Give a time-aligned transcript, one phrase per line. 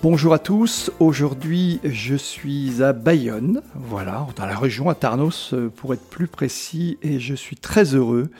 [0.00, 5.70] Bonjour à tous, aujourd'hui je suis à Bayonne, voilà, dans la région à Tarnos euh,
[5.74, 8.30] pour être plus précis, et je suis très heureux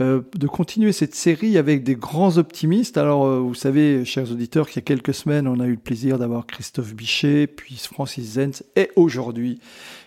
[0.00, 2.96] euh, de continuer cette série avec des grands optimistes.
[2.96, 5.76] Alors euh, vous savez, chers auditeurs, qu'il y a quelques semaines on a eu le
[5.76, 9.60] plaisir d'avoir Christophe Bichet, puis Francis Zenz, et aujourd'hui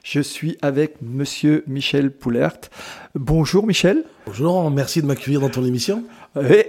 [0.03, 2.57] je suis avec Monsieur Michel Poulert.
[3.13, 4.05] Bonjour Michel.
[4.25, 6.03] Bonjour, merci de m'accueillir dans ton émission.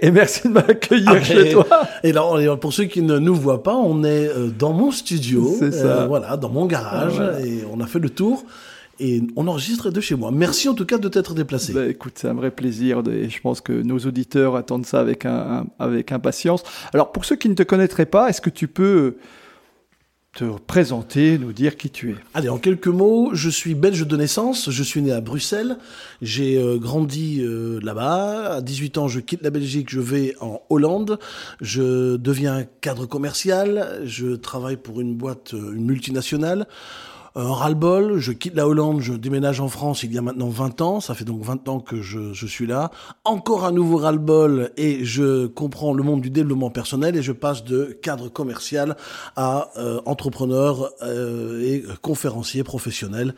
[0.01, 1.67] Et merci de m'accueillir ah, chez toi.
[2.03, 2.23] Et là,
[2.59, 6.37] pour ceux qui ne nous voient pas, on est euh, dans mon studio, euh, voilà,
[6.37, 8.45] dans mon garage, et on a fait le tour.
[8.99, 10.31] Et on enregistre de chez moi.
[10.31, 11.71] Merci en tout cas de t'être déplacé.
[11.71, 13.03] Bah, écoute, c'est un vrai plaisir.
[13.11, 16.63] et je pense que nos auditeurs attendent ça avec, un, avec impatience.
[16.93, 19.17] Alors, pour ceux qui ne te connaîtraient pas, est-ce que tu peux
[20.37, 22.15] te présenter, nous dire qui tu es.
[22.35, 25.77] Allez, en quelques mots, je suis belge de naissance, je suis né à Bruxelles,
[26.21, 30.61] j'ai euh, grandi euh, là-bas, à 18 ans je quitte la Belgique, je vais en
[30.69, 31.17] Hollande,
[31.59, 36.67] je deviens cadre commercial, je travaille pour une boîte, euh, une multinationale,
[37.37, 40.81] un ras-le-bol, je quitte la Hollande, je déménage en France il y a maintenant 20
[40.81, 42.89] ans, ça fait donc 20 ans que je, je suis là.
[43.25, 47.63] Encore un nouveau ras-le-bol et je comprends le monde du développement personnel et je passe
[47.63, 48.97] de cadre commercial
[49.35, 53.35] à euh, entrepreneur euh, et conférencier professionnel.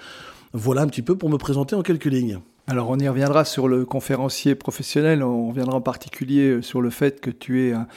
[0.53, 2.39] Voilà un petit peu pour me présenter en quelques lignes.
[2.69, 6.91] Alors on y reviendra sur le conférencier professionnel, on reviendra en particulier euh, sur le
[6.91, 7.87] fait que tu es un,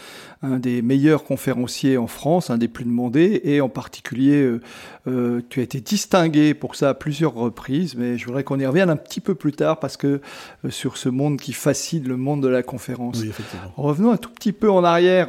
[0.42, 4.60] un des meilleurs conférenciers en France, un des plus demandés, et en particulier, euh,
[5.06, 8.66] euh, tu as été distingué pour ça à plusieurs reprises, mais je voudrais qu'on y
[8.66, 10.20] revienne un petit peu plus tard parce que
[10.64, 13.20] euh, sur ce monde qui fascine le monde de la conférence.
[13.20, 13.72] Oui, effectivement.
[13.76, 15.28] Revenons un tout petit peu en arrière.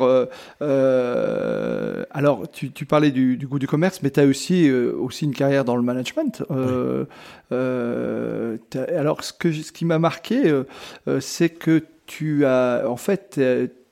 [2.12, 5.36] alors, tu, tu parlais du, du, goût du commerce, mais tu as aussi, aussi une
[5.36, 6.44] carrière dans le management.
[6.50, 7.06] Oui.
[8.96, 10.42] alors, ce, que, ce qui m'a marqué,
[11.20, 13.40] c'est que tu as, en fait,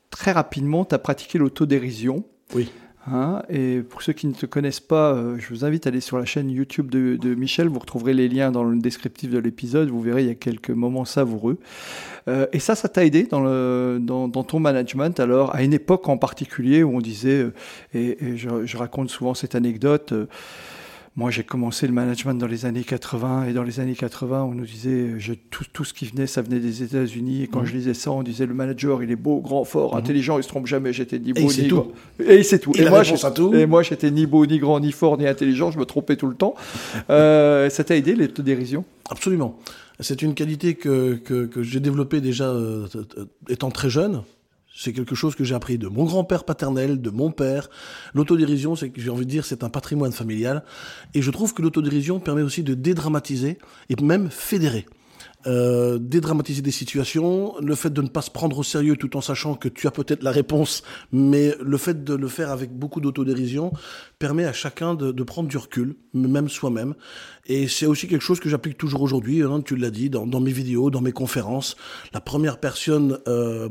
[0.09, 2.23] très rapidement, tu as pratiqué l'autodérision.
[2.53, 2.69] Oui.
[3.07, 6.01] Hein, et pour ceux qui ne te connaissent pas, euh, je vous invite à aller
[6.01, 7.67] sur la chaîne YouTube de, de, Michel.
[7.67, 9.89] Vous retrouverez les liens dans le descriptif de l'épisode.
[9.89, 11.57] Vous verrez, il y a quelques moments savoureux.
[12.27, 15.19] Euh, et ça, ça t'a aidé dans, le, dans, dans, ton management.
[15.19, 17.53] Alors, à une époque en particulier où on disait, euh,
[17.95, 20.27] et, et je, je, raconte souvent cette anecdote, euh,
[21.17, 24.53] moi, j'ai commencé le management dans les années 80, et dans les années 80, on
[24.53, 27.65] nous disait, je, tout, tout, ce qui venait, ça venait des États-Unis, et quand mmh.
[27.65, 29.97] je lisais ça, on disait, le manager, il est beau, grand, fort, mmh.
[29.97, 31.87] intelligent, il se trompe jamais, j'étais ni beau, et ni grand.
[32.25, 32.71] Et c'est tout.
[32.75, 33.53] Et, et, moi, tout.
[33.53, 36.27] et moi, j'étais ni beau, ni grand, ni fort, ni intelligent, je me trompais tout
[36.27, 36.55] le temps.
[37.09, 38.85] euh, ça t'a aidé, l'autodérision?
[39.09, 39.59] Absolument.
[39.99, 42.87] C'est une qualité que, que, que j'ai développée déjà euh,
[43.49, 44.23] étant très jeune.
[44.73, 47.69] C'est quelque chose que j'ai appris de mon grand-père paternel, de mon père.
[48.13, 50.63] L'autodérision, c'est j'ai envie de dire, c'est un patrimoine familial.
[51.13, 53.57] Et je trouve que l'autodérision permet aussi de dédramatiser
[53.89, 54.85] et même fédérer.
[55.47, 59.21] Euh, dédramatiser des situations, le fait de ne pas se prendre au sérieux tout en
[59.21, 63.01] sachant que tu as peut-être la réponse, mais le fait de le faire avec beaucoup
[63.01, 63.73] d'autodérision
[64.19, 66.93] permet à chacun de, de, prendre du recul, même soi-même.
[67.47, 70.39] Et c'est aussi quelque chose que j'applique toujours aujourd'hui, hein, tu l'as dit, dans, dans,
[70.39, 71.75] mes vidéos, dans mes conférences.
[72.13, 73.69] La première personne euh,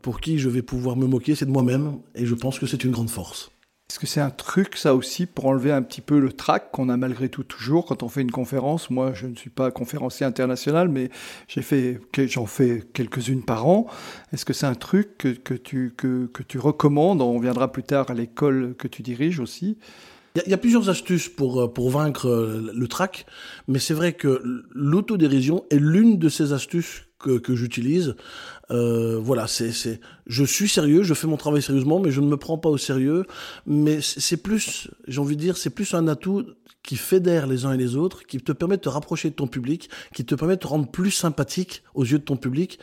[0.00, 2.82] pour qui je vais pouvoir me moquer, c'est de moi-même, et je pense que c'est
[2.82, 3.50] une grande force.
[3.90, 6.88] Est-ce que c'est un truc, ça aussi, pour enlever un petit peu le trac qu'on
[6.90, 8.88] a malgré tout toujours quand on fait une conférence?
[8.88, 11.10] Moi, je ne suis pas conférencier international, mais
[11.48, 13.88] j'ai fait, j'en fais quelques-unes par an.
[14.32, 17.20] Est-ce que c'est un truc que, tu, que, que tu recommandes?
[17.20, 19.76] On viendra plus tard à l'école que tu diriges aussi.
[20.36, 22.28] Il y, y, a plusieurs astuces pour, pour vaincre
[22.72, 23.26] le trac,
[23.66, 24.40] mais c'est vrai que
[24.70, 28.16] l'autodérision est l'une de ces astuces que, que j'utilise.
[28.70, 32.26] Euh, voilà, c'est, c'est, je suis sérieux, je fais mon travail sérieusement, mais je ne
[32.26, 33.24] me prends pas au sérieux.
[33.66, 36.44] Mais c'est plus, j'ai envie de dire, c'est plus un atout
[36.82, 39.46] qui fédère les uns et les autres, qui te permet de te rapprocher de ton
[39.46, 42.78] public, qui te permet de te rendre plus sympathique aux yeux de ton public,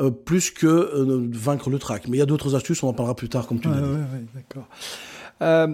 [0.00, 2.08] euh, plus que euh, vaincre le trac.
[2.08, 3.80] Mais il y a d'autres astuces, on en parlera plus tard, comme tu ouais, l'as
[3.80, 3.86] dit.
[3.86, 4.68] Ouais, ouais, d'accord.
[5.42, 5.68] Euh,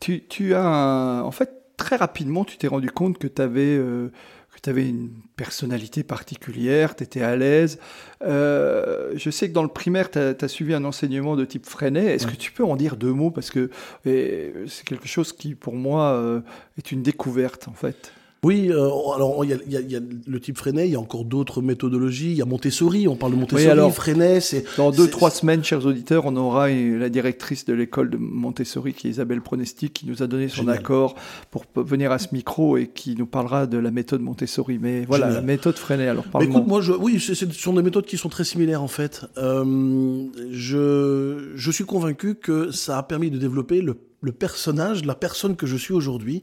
[0.00, 1.22] tu, tu as, un...
[1.22, 4.10] en fait, très rapidement, tu t'es rendu compte que tu avais euh,
[4.56, 7.78] que tu avais une personnalité particulière, tu étais à l'aise.
[8.22, 11.66] Euh, je sais que dans le primaire, tu as, as, suivi un enseignement de type
[11.66, 12.06] Freinet.
[12.06, 12.32] Est-ce ouais.
[12.32, 13.30] que tu peux en dire deux mots?
[13.30, 13.70] Parce que
[14.04, 16.40] c'est quelque chose qui, pour moi, euh,
[16.78, 18.12] est une découverte, en fait.
[18.46, 21.24] Oui, euh, alors il y, y y, a, le type Freinet, il y a encore
[21.24, 22.30] d'autres méthodologies.
[22.30, 24.40] Il y a Montessori, on parle de Montessori, oui, alors, Freinet.
[24.40, 28.94] C'est dans deux trois semaines, chers auditeurs, on aura la directrice de l'école de Montessori,
[28.94, 30.76] qui est Isabelle Pronesti, qui nous a donné son Génial.
[30.76, 31.16] accord
[31.50, 34.78] pour venir à ce micro et qui nous parlera de la méthode Montessori.
[34.80, 35.42] Mais voilà, Génial.
[35.42, 36.06] la méthode Freinet.
[36.06, 38.88] Alors parle écoute, moi, je, oui, ce sont des méthodes qui sont très similaires en
[38.88, 39.24] fait.
[39.38, 45.14] Euh, je, je suis convaincu que ça a permis de développer le le personnage, la
[45.14, 46.42] personne que je suis aujourd'hui,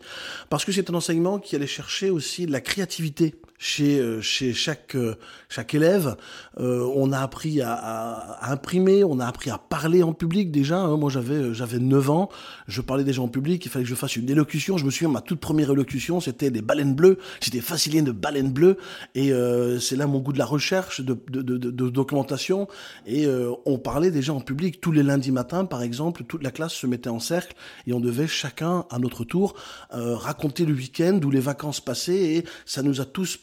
[0.50, 4.94] parce que c'est un enseignement qui allait chercher aussi la créativité chez euh, chez chaque
[4.96, 5.16] euh,
[5.48, 6.18] chaque élève.
[6.60, 10.80] Euh, on a appris à, à, imprimer, on a appris à parler en public déjà.
[10.80, 10.98] Hein.
[10.98, 12.30] Moi j'avais j'avais 9 ans,
[12.68, 13.66] je parlais déjà en public.
[13.66, 14.78] Il fallait que je fasse une élocution.
[14.78, 17.18] Je me souviens ma toute première élocution, c'était des baleines bleues.
[17.40, 18.78] J'étais fasciné de baleines bleues
[19.16, 19.32] et
[19.80, 22.68] c'est là mon goût de la recherche, de de, de, de documentation.
[23.06, 23.28] Et
[23.66, 26.24] on parlait déjà en public tous les lundis matins, par exemple.
[26.26, 27.56] Toute la classe se mettait en cercle
[27.88, 29.56] et on devait chacun à notre tour
[29.92, 33.38] raconter le week-end ou les vacances passées et ça nous a tous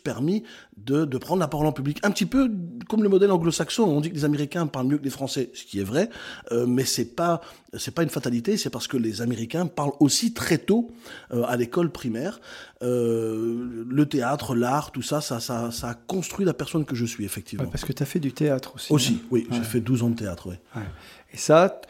[0.76, 1.98] de, de, prendre la parole en public.
[2.02, 2.50] Un petit peu
[2.88, 3.84] comme le modèle anglo-saxon.
[3.84, 6.08] On dit que les Américains parlent mieux que les Français, ce qui est vrai,
[6.52, 7.40] euh, mais c'est pas
[7.76, 8.56] c'est pas une fatalité.
[8.56, 10.90] C'est parce que les Américains parlent aussi très tôt
[11.32, 12.40] euh, à l'école primaire.
[12.82, 17.04] Euh, le théâtre, l'art, tout ça, ça, ça, ça a construit la personne que je
[17.04, 17.64] suis effectivement.
[17.64, 18.92] Ouais, parce que tu as fait du théâtre aussi.
[18.92, 19.46] Aussi, hein oui.
[19.50, 19.56] Ouais.
[19.58, 20.56] J'ai fait 12 ans de théâtre, oui.
[20.74, 20.86] Ouais.
[21.32, 21.80] Et ça,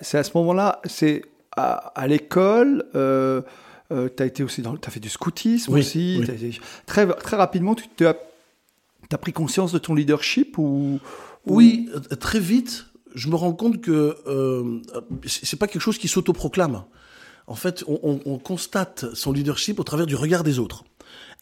[0.00, 1.22] c'est à ce moment-là, c'est
[1.56, 2.84] à, à l'école.
[2.94, 3.42] Euh,
[3.92, 6.16] euh, tu as été aussi dans, as fait du scoutisme oui, aussi.
[6.20, 6.24] oui.
[6.24, 8.16] Été, très, très rapidement, tu as,
[9.12, 11.00] as, pris conscience de ton leadership ou,
[11.46, 11.56] ou...
[11.56, 11.88] Oui,
[12.20, 14.80] très vite, je me rends compte que euh,
[15.26, 16.84] c'est pas quelque chose qui s'autoproclame.
[17.46, 20.84] En fait, on, on, on, constate son leadership au travers du regard des autres.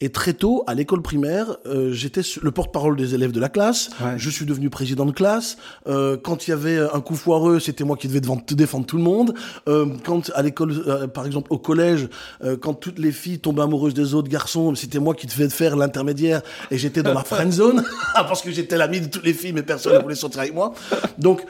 [0.01, 3.89] Et très tôt, à l'école primaire, euh, j'étais le porte-parole des élèves de la classe.
[3.99, 4.13] Ouais.
[4.17, 5.57] Je suis devenu président de classe.
[5.87, 9.03] Euh, quand il y avait un coup foireux, c'était moi qui devais défendre tout le
[9.03, 9.33] monde.
[9.67, 12.07] Euh, quand à l'école, euh, par exemple au collège,
[12.43, 15.75] euh, quand toutes les filles tombaient amoureuses des autres garçons, c'était moi qui devais faire
[15.75, 19.53] l'intermédiaire et j'étais dans la friend zone parce que j'étais l'ami de toutes les filles,
[19.53, 20.73] mais personne ne voulait sortir avec moi.
[21.17, 21.45] Donc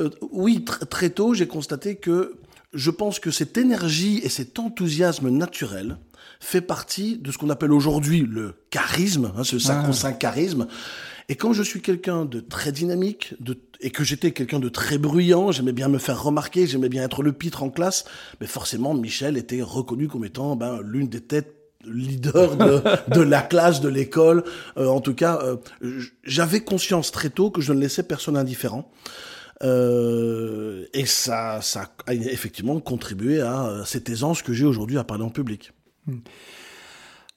[0.00, 2.36] euh, oui, tr très tôt, j'ai constaté que
[2.74, 5.96] je pense que cette énergie et cet enthousiasme naturel
[6.40, 10.66] fait partie de ce qu'on appelle aujourd'hui le charisme, hein, ce sacro-saint charisme.
[11.28, 14.96] Et quand je suis quelqu'un de très dynamique, de, et que j'étais quelqu'un de très
[14.96, 18.04] bruyant, j'aimais bien me faire remarquer, j'aimais bien être le pitre en classe,
[18.40, 22.82] mais forcément Michel était reconnu comme étant ben, l'une des têtes leader de,
[23.14, 24.44] de, la classe, de l'école.
[24.76, 25.56] Euh, en tout cas, euh,
[26.24, 28.90] j'avais conscience très tôt que je ne laissais personne indifférent.
[29.62, 35.24] Euh, et ça, ça a effectivement contribué à cette aisance que j'ai aujourd'hui à parler
[35.24, 35.72] en public.
[36.06, 36.18] Hmm.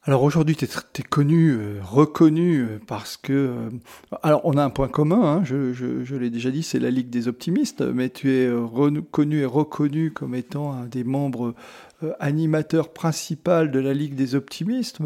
[0.03, 3.33] Alors aujourd'hui, tu es, connu, euh, reconnu euh, parce que...
[3.33, 3.69] Euh,
[4.23, 7.27] alors on a un point commun, hein, je, l'ai déjà dit, c'est la Ligue des
[7.27, 11.53] optimistes, mais tu es reconnu et reconnu comme étant un des membres
[12.01, 14.99] euh, animateur principal de la Ligue des optimistes,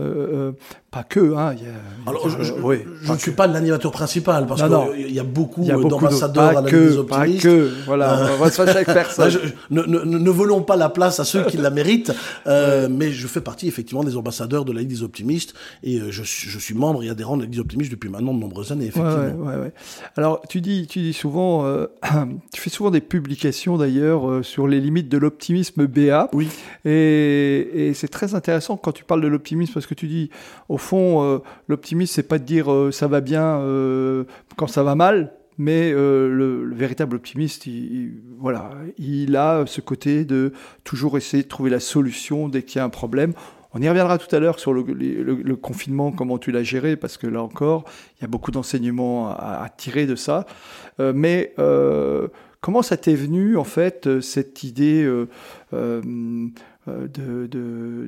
[0.94, 1.36] pas que.
[1.36, 5.12] Hein, y a, Alors, je, je, oui, je ne suis pas l'animateur principal parce qu'il
[5.12, 7.44] y a beaucoup, d'ambassadeurs à la que, Ligue des optimistes.
[7.44, 9.30] Pas que, voilà, euh, on va se fâcher avec personne.
[9.32, 9.40] je,
[9.72, 12.14] ne, ne, ne, volons pas la place à ceux qui la méritent,
[12.46, 16.24] euh, mais je fais partie effectivement des ambassadeurs de la Ligue des optimistes et je,
[16.24, 18.86] je suis membre et adhérent de la Ligue des optimistes depuis maintenant de nombreuses années,
[18.86, 19.46] effectivement.
[19.46, 19.74] Ouais, ouais, ouais.
[20.16, 21.88] Alors, tu dis, tu dis souvent, euh,
[22.54, 26.30] tu fais souvent des publications d'ailleurs sur les limites de l'optimisme BA.
[26.34, 26.50] Oui.
[26.86, 30.30] Et, et c'est très intéressant quand tu parles de l'optimisme parce que tu dis,
[30.70, 34.26] au fond, euh, l'optimisme, c'est pas de dire euh, ça va bien euh,
[34.56, 39.82] quand ça va mal, mais le, le, véritable optimiste, il, il, voilà, il a ce
[39.82, 40.52] côté de
[40.84, 43.34] toujours essayer de trouver la solution dès qu'il y a un problème.
[43.76, 47.28] On y reviendra tout à l'heure sur le, confinement, comment tu l'as géré, parce que
[47.28, 47.86] là encore,
[48.18, 50.46] il y a beaucoup d'enseignements à, tirer de ça.
[51.00, 51.54] mais
[52.62, 55.08] comment ça t'est venu, en fait, cette idée
[56.88, 58.08] d'aller de,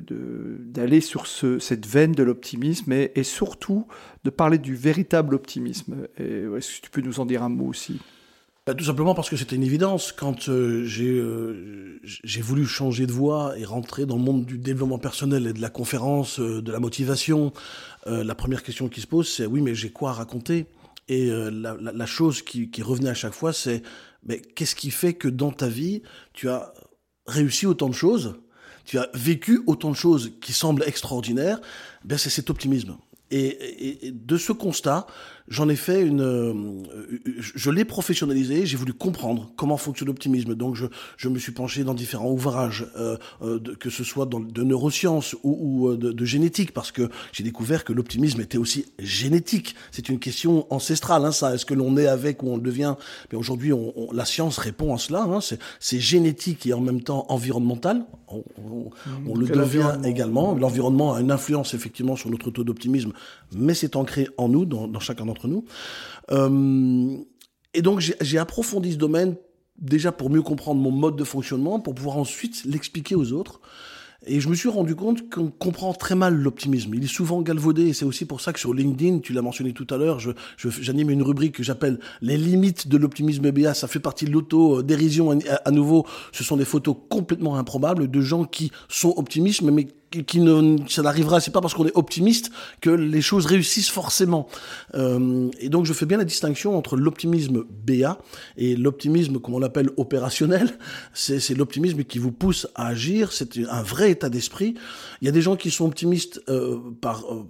[0.74, 3.86] de, sur ce, cette veine de l'optimisme et, surtout
[4.24, 6.06] de parler du véritable optimisme.
[6.18, 8.00] Est-ce que tu peux nous en dire un mot aussi?
[8.66, 10.10] Bah, tout simplement parce que c'était une évidence.
[10.10, 12.00] Quand euh, j'ai euh,
[12.40, 15.70] voulu changer de voie et rentrer dans le monde du développement personnel et de la
[15.70, 17.52] conférence, euh, de la motivation,
[18.08, 20.66] euh, la première question qui se pose, c'est oui, mais j'ai quoi à raconter?
[21.06, 23.84] Et euh, la, chose qui, qui, revenait à chaque fois, c'est
[24.24, 26.02] mais qu'est-ce qui fait que dans ta vie,
[26.32, 26.74] tu as
[27.28, 28.34] réussi autant de choses
[28.86, 31.60] tu as vécu autant de choses qui semblent extraordinaires,
[32.04, 32.96] ben c'est cet optimisme.
[33.30, 35.06] Et, de ce constat,
[35.48, 36.52] j'en ai fait une, euh,
[37.38, 40.54] je l'ai professionnalisé, j'ai voulu comprendre comment fonctionne l'optimisme.
[40.54, 40.86] Donc je,
[41.16, 45.34] je me suis penché dans différents ouvrages, euh, euh que ce soit dans, de neurosciences
[45.42, 49.74] ou, ou de, de, génétique, parce que j'ai découvert que l'optimisme était aussi génétique.
[49.90, 51.54] C'est une question ancestrale, hein, ça.
[51.54, 52.94] Est-ce que l'on est avec ou on le devient?
[53.30, 55.22] Mais aujourd'hui, on, on, la science répond à cela.
[55.22, 55.40] Hein,
[55.80, 58.04] c'est génétique et en même temps environnemental.
[58.28, 58.42] On,
[59.26, 60.54] on mmh, le devient également.
[60.54, 63.12] L'environnement a une influence effectivement sur notre taux d'optimisme,
[63.54, 65.64] mais c'est ancré en nous, dans, dans chacun d'entre nous.
[66.32, 67.16] Euh,
[67.74, 69.36] et donc j'ai approfondi ce domaine
[69.78, 73.60] déjà pour mieux comprendre mon mode de fonctionnement, pour pouvoir ensuite l'expliquer aux autres.
[74.24, 76.94] Et je me suis rendu compte qu'on comprend très mal l'optimisme.
[76.94, 79.72] Il est souvent galvaudé et c'est aussi pour ça que sur LinkedIn, tu l'as mentionné
[79.72, 80.18] tout à l'heure,
[80.58, 83.74] j'anime une rubrique que j'appelle les limites de l'optimisme BA.
[83.74, 86.06] Ça fait partie de l'auto-dérision à, nouveau.
[86.32, 91.02] Ce sont des photos complètement improbables de gens qui sont optimistes mais qui ne, ça
[91.02, 94.48] n'arrivera, c'est pas parce qu'on est optimiste que les choses réussissent forcément.
[94.94, 98.18] Euh, et donc je fais bien la distinction entre l'optimisme BA
[98.56, 100.78] et l'optimisme, comme on l'appelle, opérationnel.
[101.12, 104.74] C'est l'optimisme qui vous pousse à agir, c'est un vrai état d'esprit.
[105.20, 107.44] Il y a des gens qui sont optimistes euh, par, euh,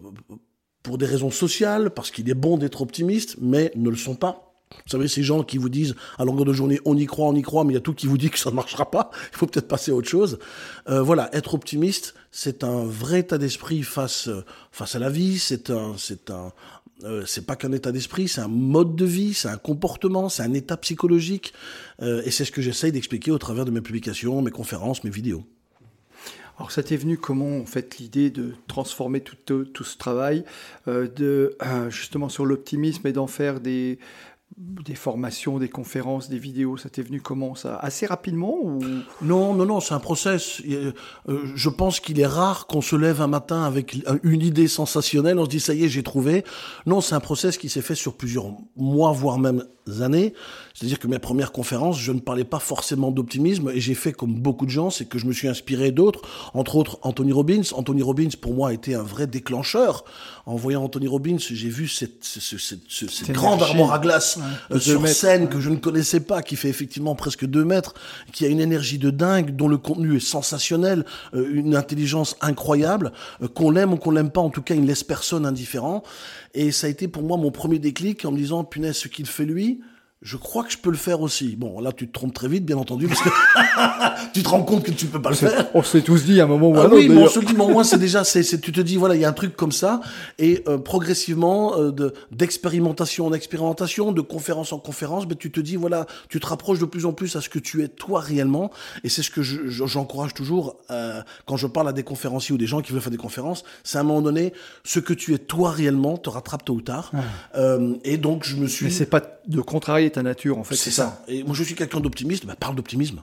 [0.82, 4.45] pour des raisons sociales, parce qu'il est bon d'être optimiste, mais ne le sont pas.
[4.70, 7.34] Vous savez, ces gens qui vous disent à longueur de journée, on y croit, on
[7.34, 9.10] y croit, mais il y a tout qui vous dit que ça ne marchera pas,
[9.32, 10.38] il faut peut-être passer à autre chose.
[10.88, 14.28] Euh, voilà, être optimiste, c'est un vrai état d'esprit face,
[14.72, 16.52] face à la vie, c'est un, c'est un,
[17.04, 20.42] euh, c'est pas qu'un état d'esprit, c'est un mode de vie, c'est un comportement, c'est
[20.42, 21.52] un état psychologique,
[22.00, 25.10] euh, et c'est ce que j'essaye d'expliquer au travers de mes publications, mes conférences, mes
[25.10, 25.44] vidéos.
[26.56, 30.42] Alors ça t'est venu comment en fait l'idée de transformer tout, tout, ce travail
[30.88, 31.54] euh, de
[31.90, 33.98] justement sur l'optimisme et d'en faire des
[34.56, 38.78] des formations, des conférences, des vidéos, ça t'est venu comment ça Assez rapidement ou?
[39.20, 40.62] Non, non, non, c'est un process.
[40.66, 40.92] Euh,
[41.54, 45.44] je pense qu'il est rare qu'on se lève un matin avec une idée sensationnelle, on
[45.44, 46.44] se dit ça y est, j'ai trouvé.
[46.86, 49.64] Non, c'est un process qui s'est fait sur plusieurs mois, voire même
[50.00, 50.34] années.
[50.74, 54.34] C'est-à-dire que mes premières conférences, je ne parlais pas forcément d'optimisme et j'ai fait comme
[54.34, 56.20] beaucoup de gens, c'est que je me suis inspiré d'autres,
[56.54, 57.62] entre autres Anthony Robbins.
[57.72, 60.04] Anthony Robbins, pour moi, a été un vrai déclencheur.
[60.44, 64.38] En voyant Anthony Robbins, j'ai vu cette, cette, cette, cette grande armoire à glace
[64.70, 67.94] euh, sur scène que je ne connaissais pas, qui fait effectivement presque deux mètres,
[68.32, 73.12] qui a une énergie de dingue, dont le contenu est sensationnel, euh, une intelligence incroyable,
[73.42, 76.02] euh, qu'on l'aime ou qu'on l'aime pas, en tout cas, il ne laisse personne indifférent.
[76.54, 79.26] Et ça a été pour moi mon premier déclic en me disant, punaise, ce qu'il
[79.26, 79.75] fait lui,
[80.26, 81.54] je crois que je peux le faire aussi.
[81.54, 83.28] Bon, là, tu te trompes très vite, bien entendu, parce que
[84.34, 85.68] tu te rends compte que tu peux pas le faire.
[85.72, 87.54] On s'est tous dit à un moment ou à ah, Oui, mais on se dit,
[87.54, 89.54] mais au moins, c'est déjà, c'est, tu te dis, voilà, il y a un truc
[89.54, 90.00] comme ça,
[90.40, 95.60] et euh, progressivement, euh, de, d'expérimentation en expérimentation, de conférence en conférence, ben, tu te
[95.60, 98.18] dis, voilà, tu te rapproches de plus en plus à ce que tu es toi
[98.18, 98.72] réellement,
[99.04, 102.66] et c'est ce que j'encourage toujours euh, quand je parle à des conférenciers ou des
[102.66, 104.52] gens qui veulent faire des conférences, c'est à un moment donné,
[104.82, 107.12] ce que tu es toi réellement te rattrape tôt ou tard.
[107.54, 108.86] Euh, et donc, je me suis.
[108.86, 110.76] Mais c'est pas de contrarier ta nature, en fait.
[110.76, 111.22] C'est ça.
[111.28, 113.20] Et moi, je suis quelqu'un d'optimiste, bah, parle d'optimisme.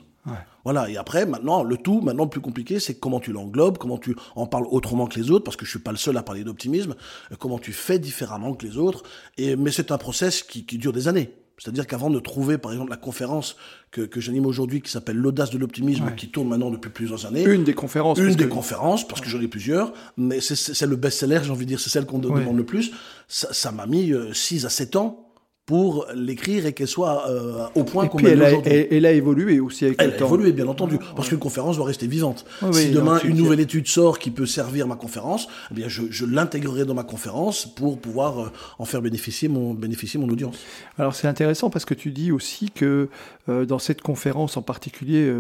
[0.64, 0.90] Voilà.
[0.90, 4.16] Et après, maintenant, le tout, maintenant, le plus compliqué, c'est comment tu l'englobes, comment tu
[4.36, 6.44] en parles autrement que les autres, parce que je suis pas le seul à parler
[6.44, 6.96] d'optimisme,
[7.32, 9.04] euh, comment tu fais différemment que les autres.
[9.38, 11.32] Et, mais c'est un process qui, qui dure des années.
[11.58, 13.58] C'est-à-dire qu'avant de trouver, par exemple, la conférence
[13.92, 17.44] que, que j'anime aujourd'hui, qui s'appelle l'audace de l'optimisme, qui tourne maintenant depuis plusieurs années.
[17.44, 18.18] Une des conférences.
[18.18, 21.70] Une des conférences, parce que j'en ai plusieurs, mais c'est le best-seller, j'ai envie de
[21.70, 22.92] dire, c'est celle qu'on demande le plus.
[23.28, 25.23] Ça m'a mis 6 euh, à 7 ans
[25.66, 28.72] pour l'écrire et qu'elle soit euh, au point qu'on met aujourd'hui.
[28.72, 30.18] Elle, elle, a évolué aussi avec elle le temps.
[30.18, 32.46] Elle a évolué, bien entendu, parce qu'une conférence doit rester vivante.
[32.74, 36.26] si demain une nouvelle étude sort qui peut servir ma conférence, eh bien je, je
[36.26, 40.58] l'intégrerai dans ma conférence pour pouvoir euh, en faire bénéficier mon, bénéficier mon audience.
[41.00, 43.08] Alors c'est intéressant parce que tu dis aussi que
[43.48, 45.32] euh, dans cette conférence en particulier,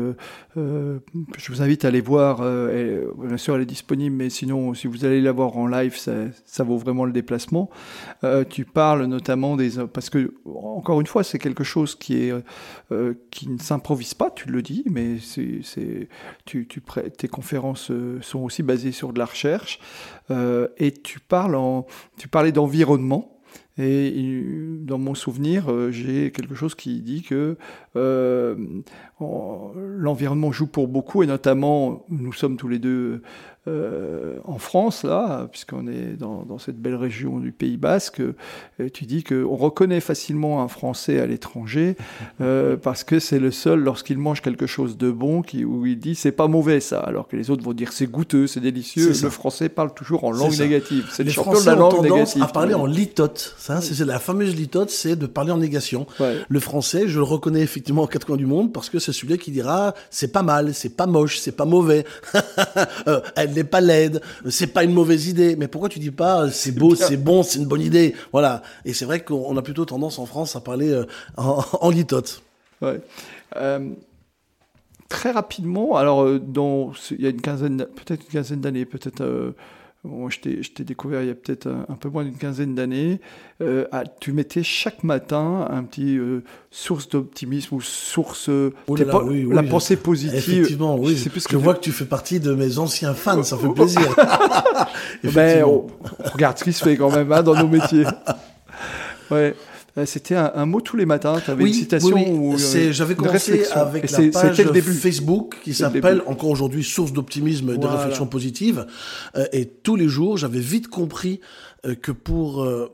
[0.55, 2.41] je vous invite à aller voir.
[2.71, 5.97] Et, bien sûr, elle est disponible, mais sinon, si vous allez la voir en live,
[5.97, 6.11] ça,
[6.45, 7.69] ça vaut vraiment le déplacement.
[8.49, 10.09] tu parles notamment des parce
[10.45, 12.33] encore une fois, c'est quelque chose qui est
[13.31, 14.31] qui ne s'improvise pas.
[14.31, 15.17] Tu le dis, mais
[17.17, 17.91] tes conférences
[18.21, 19.79] sont aussi basées sur de la recherche
[20.29, 21.85] et tu parles en
[22.17, 23.33] tu parlais d'environnement.
[23.77, 24.43] Et
[24.81, 27.57] dans mon souvenir, euh, j'ai quelque chose qui dit que
[27.95, 28.55] euh,
[29.19, 33.21] l'environnement joue pour beaucoup, et notamment, nous sommes tous les deux
[33.65, 38.21] euh, en France, là, puisqu'on est dans, dans, cette belle région du Pays Basque,
[38.77, 41.95] et tu dis qu'on reconnaît facilement un Français à l'étranger
[42.41, 45.97] euh, parce que c'est le seul, lorsqu'il mange quelque chose de bon, qui, où il
[45.97, 49.13] dit c'est pas mauvais ça, alors que les autres vont dire c'est goûteux, c'est délicieux.
[49.23, 51.07] Le Français parle toujours en langue négative.
[51.13, 52.43] C'est le champion de la langue négative.
[52.43, 53.55] à parler en litote.
[53.57, 56.05] Ça, c'est la fameuse litote, c'est de parler en négation.
[56.19, 56.35] Ouais.
[56.49, 59.37] Le français, je le reconnais effectivement aux quatre coins du monde parce que c'est celui
[59.37, 62.05] qui dira c'est pas mal, c'est pas moche, c'est pas mauvais,
[63.07, 65.55] Euh, elle n'est pas laide, c'est pas une mauvaise idée.
[65.57, 68.15] Mais pourquoi tu dis pas c'est beau, c'est bon, c'est une bonne idée?
[68.31, 68.61] Voilà.
[68.85, 71.05] Et c'est vrai qu'on a plutôt tendance en France à parler euh,
[71.37, 72.41] en, en litote.
[72.81, 73.01] Ouais.
[73.57, 73.89] Euh,
[75.09, 79.21] très rapidement, alors euh, dans, il y a une quinzaine, peut-être une quinzaine d'années, peut-être.
[79.21, 79.51] euh,
[80.03, 82.35] bon, je t'ai je t'ai découvert il y a peut-être un, un peu moins d'une
[82.37, 83.19] quinzaine d'années.
[83.61, 88.95] euh, ah, tu mettais chaque matin un petit euh, source d'optimisme ou source euh, Oh
[88.95, 90.37] là là, pas- oui, oui, la pensée positive.
[90.37, 91.15] Effectivement, oui.
[91.15, 94.01] Je plus vois que tu fais partie de mes anciens fans, ça fait plaisir.
[95.23, 95.87] Ben, Effectivement.
[96.01, 98.05] on, on regarde ce qui se fait quand même hein, dans nos métiers.
[99.31, 99.55] Ouais.
[99.97, 101.39] Euh, C'était un, un mot tous les matins.
[101.43, 102.31] Tu avais une citation oui, oui.
[102.37, 104.93] ou euh, C'est- J'avais commencé avec la page C'était le début.
[104.93, 108.85] Facebook qui s'appelle encore aujourd'hui Source d'optimisme et de réflexion positive.
[109.35, 111.39] Euh, et tous les jours, j'avais vite compris
[111.85, 112.63] euh, que pour...
[112.63, 112.91] euh,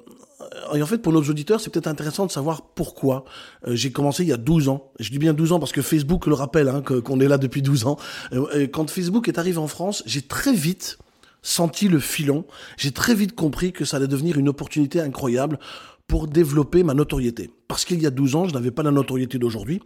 [0.73, 3.23] et en fait, pour nos auditeurs, c'est peut-être intéressant de savoir pourquoi.
[3.67, 4.91] Euh, j'ai commencé il y a 12 ans.
[4.99, 7.61] Je dis bien 12 ans parce que Facebook le rappelle, hein, qu'on est là depuis
[7.61, 7.97] 12 ans.
[8.33, 10.97] Euh, quand Facebook est arrivé en France, j'ai très vite
[11.41, 12.45] senti le filon.
[12.77, 15.59] J'ai très vite compris que ça allait devenir une opportunité incroyable
[16.09, 17.51] pour développer ma notoriété.
[17.67, 19.79] Parce qu'il y a 12 ans, je n'avais pas la notoriété d'aujourd'hui.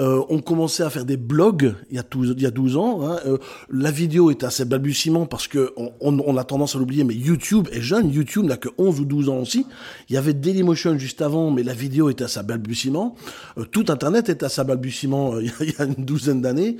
[0.00, 2.76] Euh, on commençait à faire des blogs il y a 12, il y a 12
[2.76, 3.06] ans.
[3.08, 3.20] hein.
[3.24, 3.38] Euh,
[3.70, 7.14] la vidéo était assez balbutiement parce que on, on- on a tendance à l'oublier, mais
[7.14, 8.10] YouTube est jeune.
[8.10, 9.64] YouTube n'a que 11 ou 12 ans aussi.
[10.08, 13.14] Il y avait Dailymotion juste avant, mais la vidéo était à sa balbutiement.
[13.58, 16.78] Euh, tout Internet était à sa balbutiement euh, il y a- une douzaine d'années.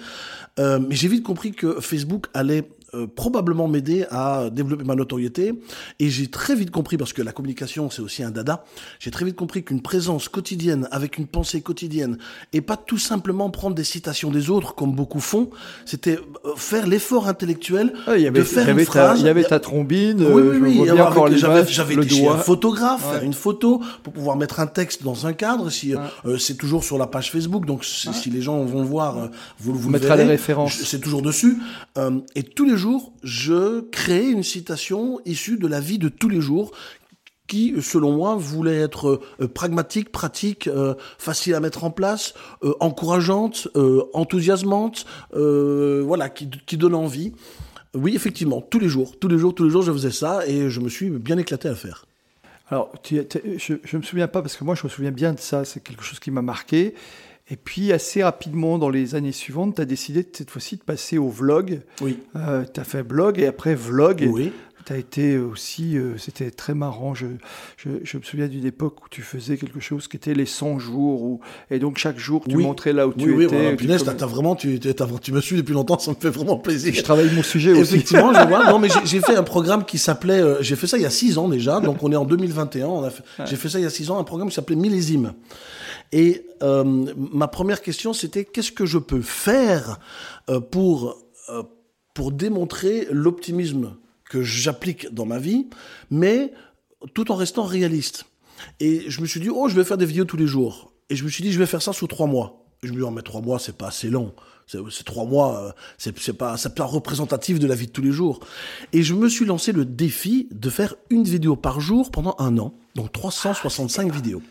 [0.58, 5.52] Euh, mais j'ai vite compris que Facebook allait euh, probablement m'aider à développer ma notoriété.
[5.98, 8.64] Et j'ai très vite compris, parce que la communication, c'est aussi un dada,
[8.98, 12.18] j'ai très vite compris qu'une présence quotidienne, avec une pensée quotidienne,
[12.52, 15.50] et pas tout simplement prendre des citations des autres, comme beaucoup font,
[15.84, 19.20] c'était euh, faire l'effort intellectuel Ah, y avait, de faire il y avait une phrase.
[19.20, 20.18] il y avait ta trombine.
[20.20, 20.88] Oui, euh, oui, oui.
[20.88, 22.38] avec- encore J'avais j'avais le chez un doigt.
[22.38, 23.14] photographe, Ouais.
[23.14, 25.70] faire une photo pour pouvoir mettre un texte dans un cadre.
[25.70, 28.86] Si euh, c'est toujours sur la page Facebook, donc si si les gens vont le
[28.86, 30.74] voir, vous, vous mettra les références.
[30.74, 31.58] C'est toujours dessus.
[31.98, 32.76] Euh, et tous les
[33.22, 36.72] je crée une citation issue de la vie de tous les jours
[37.46, 42.32] qui, selon moi, voulait être euh, pragmatique, pratique, euh, facile à mettre en place,
[42.62, 43.66] euh, encourageante,
[44.12, 47.32] enthousiasmante, voilà, qui, donne envie.
[47.94, 50.70] Oui, effectivement, tous les jours, tous les jours, tous les jours, je faisais ça et
[50.70, 52.06] je me suis bien éclaté à faire.
[52.68, 53.26] Alors, tu-
[53.58, 55.64] je ne me souviens pas, parce que moi, je me souviens bien de ça.
[55.64, 56.94] C'est quelque chose qui m'a marqué.
[57.50, 61.18] Et puis, assez rapidement, dans les années suivantes, tu as décidé cette fois-ci de passer
[61.18, 61.80] au vlog.
[62.00, 62.18] Oui.
[62.34, 64.28] tu as fait blog et après vlog.
[64.30, 64.52] Oui.
[64.86, 67.14] Tu as été aussi, euh, c'était très marrant.
[67.14, 67.26] Je,
[67.76, 70.78] je, je me souviens d'une époque où tu faisais quelque chose qui était les 100
[70.78, 71.22] jours.
[71.22, 72.62] Où, et donc, chaque jour, tu Oui.
[72.64, 73.76] montrais là où Oui, tu oui, étais.
[73.76, 74.68] punaise, t'as- t'as vraiment, tu,
[75.32, 76.94] me suis depuis longtemps, ça me fait vraiment plaisir.
[76.94, 77.94] je travaille mon sujet aussi.
[77.94, 78.70] Effectivement, je vois.
[78.70, 80.40] Non, mais j'ai- fait un programme qui s'appelait.
[80.40, 81.80] euh, j'ai fait ça il y a six ans déjà.
[81.80, 82.86] Donc on est en 2021.
[82.86, 84.76] On a fait- J'ai fait ça il y a six ans, un programme qui s'appelait
[84.76, 85.34] Millésime.
[86.12, 86.84] Et euh,
[87.32, 89.98] ma première question, c'était qu'est-ce que je peux faire
[90.70, 91.18] pour
[92.14, 93.94] pour démontrer l'optimisme?
[94.30, 95.66] Que j'applique dans ma vie,
[96.10, 96.52] mais
[97.12, 98.24] tout en restant réaliste.
[98.78, 100.92] Et je me suis dit, oh, je vais faire des vidéos tous les jours.
[101.10, 102.64] Et je me suis dit, je vais faire ça sous trois mois.
[102.82, 104.32] Et je me dis, oh, mais trois mois, c'est pas assez long.
[104.66, 108.38] C'est trois mois, euh, c'est pas, pas représentatif de la vie de tous les jours.
[108.92, 112.56] Et je me suis lancé le défi de faire une vidéo par jour pendant un
[112.58, 112.72] an.
[112.94, 114.42] Donc 365 vidéos.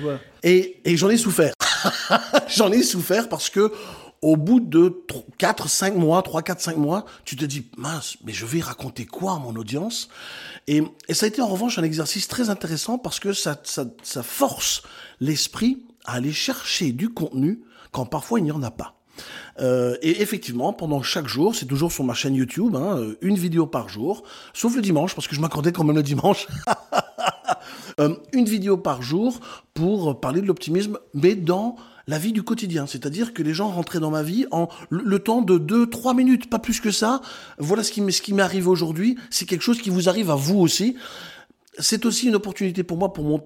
[0.00, 0.16] Ouais.
[0.42, 1.54] Et, et j'en ai souffert.
[2.48, 3.72] j'en ai souffert parce que
[4.22, 5.04] au bout de
[5.38, 9.04] 4, 5 mois, 3, 4, 5 mois, tu te dis, mince, mais je vais raconter
[9.04, 10.08] quoi à mon audience?
[10.68, 13.84] Et, et ça a été en revanche un exercice très intéressant parce que ça, ça,
[14.02, 14.82] ça force
[15.20, 18.94] l'esprit à aller chercher du contenu quand parfois il n'y en a pas.
[19.60, 23.36] Euh, et effectivement, pendant chaque jour, c'est toujours sur ma chaîne YouTube, hein, euh, une
[23.36, 24.22] vidéo par jour,
[24.54, 26.46] sauf le dimanche, parce que je m'accordais quand même le dimanche.
[28.00, 29.38] Euh, une vidéo par jour
[29.74, 32.86] pour parler de l'optimisme, mais dans la vie du quotidien.
[32.86, 36.58] C'est-à-dire que les gens rentraient dans ma vie en le, temps de 2-3 minutes, pas
[36.58, 37.20] plus que ça.
[37.58, 39.16] Voilà ce qui, ce qui m'est arrivé aujourd'hui.
[39.30, 40.96] C'est quelque chose qui vous arrive à vous aussi.
[41.78, 43.40] C'est aussi une opportunité pour moi pour mon-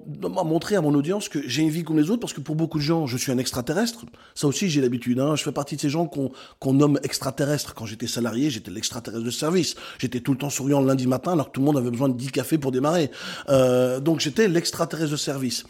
[0.44, 2.78] montrer à mon audience que j'ai une vie comme les autres parce que pour beaucoup
[2.78, 4.04] de gens, je suis un extraterrestre.
[4.34, 5.20] Ça aussi, j'ai l'habitude.
[5.20, 5.36] Hein.
[5.36, 7.72] Je fais partie de ces gens qu'on nomme extraterrestres.
[7.74, 9.76] Quand j'étais salarié, j'étais l'extraterrestre de service.
[9.98, 12.08] J'étais tout le temps souriant le lundi matin alors que tout le monde avait besoin
[12.08, 13.12] de 10 cafés pour démarrer.
[13.48, 15.64] Euh, donc j'étais l'extraterrestre de service.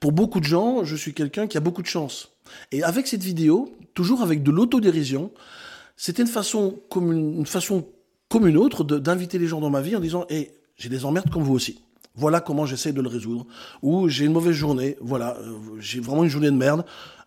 [0.00, 2.32] Pour beaucoup de gens, je suis quelqu'un qui a beaucoup de chance.
[2.72, 5.30] Et avec cette vidéo, toujours avec de l'autodérision,
[5.96, 7.86] c'était une façon comme une, une façon
[8.28, 11.30] comme une autre d'inviter les gens dans ma vie en disant "Eh, j'ai des emmerdes
[11.30, 11.78] comme vous aussi.
[12.14, 13.46] Voilà comment j'essaie de le résoudre.
[13.82, 16.84] Ou j'ai une mauvaise journée, voilà, euh, j'ai vraiment une journée de merde.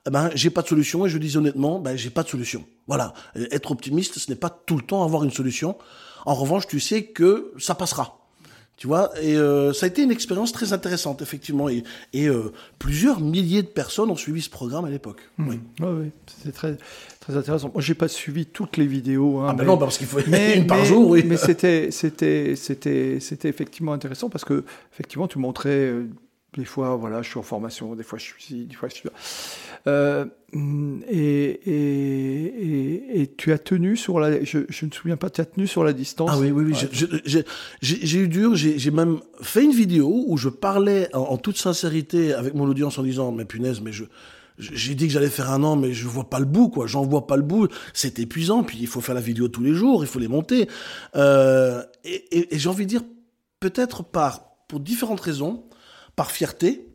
[0.08, 2.64] Eh ben, j'ai pas de solution et je dis honnêtement, ben, j'ai pas de solution.
[2.88, 3.14] Voilà.
[3.36, 5.78] Euh, Être optimiste, ce n'est pas tout le temps avoir une solution.
[6.26, 8.25] En revanche, tu sais que ça passera.
[8.78, 11.70] Tu vois, et euh, ça a été une expérience très intéressante, effectivement.
[11.70, 15.22] Et, et euh, plusieurs milliers de personnes ont suivi ce programme à l'époque.
[15.38, 15.48] Hmm.
[15.48, 15.60] Oui.
[15.80, 16.78] Ouais, ouais, c'était très,
[17.22, 17.72] très intéressant.
[17.74, 19.40] Moi, j'ai pas suivi toutes les vidéos.
[19.40, 21.24] Hein, Ah ben mais- non, parce qu'il faut mais, une par mais- jour, oui.
[21.26, 26.08] Mais c'était, c'était, c'était, c'était effectivement intéressant parce que effectivement, tu montrais euh,
[26.56, 28.96] des fois, voilà, je suis en formation, des fois je suis ici, des fois je
[28.96, 29.14] suis là.
[29.88, 30.26] Euh,
[31.10, 35.30] et, et, et, et tu as tenu sur la, je, je ne me souviens pas,
[35.30, 36.30] tu as tenu sur la distance?
[36.34, 36.74] Ah oui, oui, oui.
[36.74, 37.44] Ouais.
[37.82, 38.56] j'ai- eu dur.
[38.56, 42.98] J'ai même fait une vidéo où je parlais en, en toute sincérité avec mon audience
[42.98, 44.06] en disant, mais punaise, mais je
[44.58, 46.88] j'ai dit que j'allais faire un an, mais je vois pas le bout, quoi.
[46.88, 47.68] J'en vois pas le bout.
[47.94, 48.64] C'est épuisant.
[48.64, 50.70] Puis il faut faire la vidéo tous les jours, il faut les monter.
[51.18, 53.02] Euh, et j'ai envie de dire,
[53.60, 55.65] peut-être par pour différentes raisons,
[56.16, 56.88] par fierté.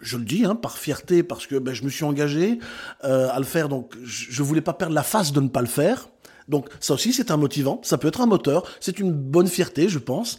[0.00, 2.58] Je le dis, hein, par fierté, parce que ben, je me suis engagé
[3.04, 3.68] euh, à le faire.
[3.68, 6.08] Donc, je, je voulais pas perdre la face de ne pas le faire.
[6.48, 7.80] Donc, ça aussi, c'est un motivant.
[7.82, 8.64] Ça peut être un moteur.
[8.80, 10.38] C'est une bonne fierté, je pense.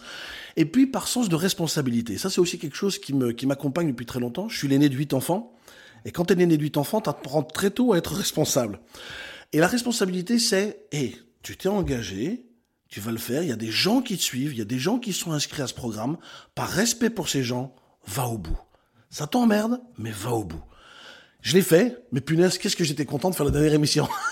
[0.56, 2.18] Et puis, par sens de responsabilité.
[2.18, 4.48] Ça, c'est aussi quelque chose qui me qui m'accompagne depuis très longtemps.
[4.50, 5.54] Je suis l'aîné de huit enfants.
[6.06, 8.80] Et quand tu es l'aîné de huit enfants, tu apprends très tôt à être responsable.
[9.54, 12.46] Et la responsabilité, c'est, hé, tu t'es engagé,
[12.90, 14.66] tu vas le faire, il y a des gens qui te suivent, il y a
[14.66, 16.18] des gens qui sont inscrits à ce programme.
[16.56, 17.76] Par respect pour ces gens,
[18.08, 18.58] va au bout.
[19.10, 20.62] Ça t'emmerde, mais va au bout.
[21.42, 24.08] Je l'ai fait, mais punaise, qu'est-ce que j'étais content de faire la dernière émission.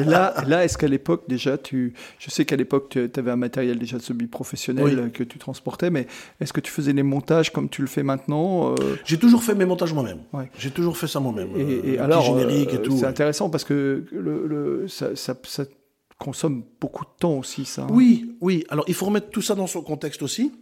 [0.00, 3.36] Et là, là est-ce qu'à l'époque déjà, tu, je sais qu'à l'époque tu avais un
[3.36, 5.12] matériel déjà semi-professionnel Oui.
[5.12, 6.06] que tu transportais, mais
[6.40, 9.54] est-ce que tu faisais les montages comme tu le fais maintenant euh, J'ai toujours fait
[9.54, 10.20] mes montages moi-même.
[10.32, 10.50] Ouais.
[10.58, 11.50] J'ai toujours fait ça moi-même.
[11.56, 12.92] Et, Euh, et alors, générique euh, et tout.
[12.96, 13.08] c'est ouais.
[13.08, 15.64] intéressant parce que le, le- ça, ça- ça
[16.16, 17.82] consomme beaucoup de temps aussi, ça.
[17.82, 17.88] hein.
[17.90, 18.64] Oui, oui.
[18.70, 20.52] Alors, il faut remettre tout ça dans son contexte aussi.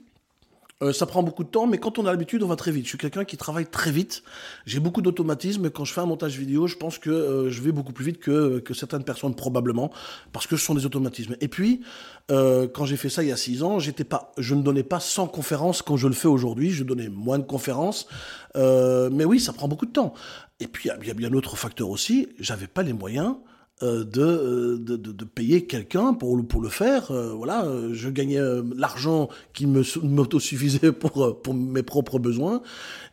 [0.83, 2.85] Euh, ça prend beaucoup de temps, mais quand on a l'habitude, on va très vite.
[2.85, 4.23] Je suis quelqu'un qui travaille très vite.
[4.67, 5.71] J'ai beaucoup d'automatisme.
[5.71, 8.19] Quand je fais un montage vidéo, je pense que euh, je vais beaucoup plus vite
[8.19, 9.93] que, que certaines personnes probablement,
[10.33, 11.37] parce que ce sont des automatismes.
[11.41, 11.83] Et puis,
[12.31, 14.83] euh, quand j'ai fait ça il y a six ans, j'étais pas, je ne donnais
[14.83, 16.71] pas 100 conférences comme je le fais aujourd'hui.
[16.71, 18.09] Je donnais moins de conférences,
[18.57, 20.15] mais oui, ça prend beaucoup de temps.
[20.61, 22.29] Et puis, il y a- bien d'autres facteurs aussi.
[22.39, 23.37] J'avais pas les moyens
[23.81, 27.11] de, euh, de, de, payer quelqu'un pour, pour le faire.
[27.11, 32.19] Euh, voilà, euh, je gagnais euh, l'argent qui me m'autosuffisait pour, euh, pour mes propres
[32.19, 32.63] besoins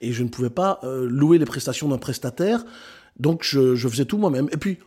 [0.02, 2.64] et je ne pouvais pas euh, louer les prestations d'un prestataire.
[3.20, 4.48] Donc je, faisais tout moi-même.
[4.52, 4.78] Et puis,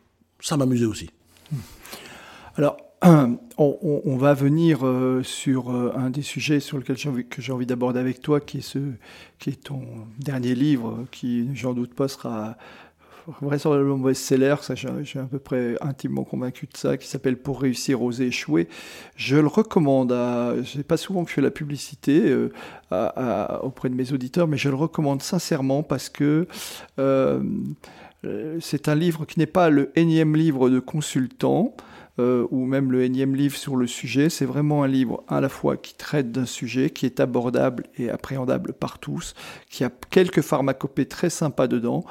[0.41, 1.11] ça m'amusait aussi.
[2.57, 2.77] Alors,
[3.59, 7.99] on, va venir euh, sur euh, un des sujets sur lequel j'ai envie, envie d'aborder
[7.99, 8.79] avec toi, qui est, ce,
[9.39, 9.83] qui est ton
[10.19, 12.57] dernier livre, euh, qui, j'en doute pas, sera
[13.41, 14.57] vraisemblablement best-seller.
[14.63, 18.69] Ça, j'ai à peu près intimement convaincu de ça, qui s'appelle Pour réussir, oser échouer.
[19.17, 20.11] Je le recommande.
[20.13, 22.23] Je sais pas souvent que je fais la publicité
[22.93, 26.47] euh, auprès de mes auditeurs, mais je le recommande sincèrement parce que.
[28.25, 31.75] euh, c'est un livre qui n'est pas le énième livre de consultant,
[32.19, 34.29] euh, ou même le énième livre sur le sujet.
[34.29, 38.11] C'est vraiment un livre à la fois qui traite d'un sujet, qui est abordable et
[38.11, 39.35] appréhendable par tous,
[39.71, 42.05] qui a quelques pharmacopées très sympas dedans,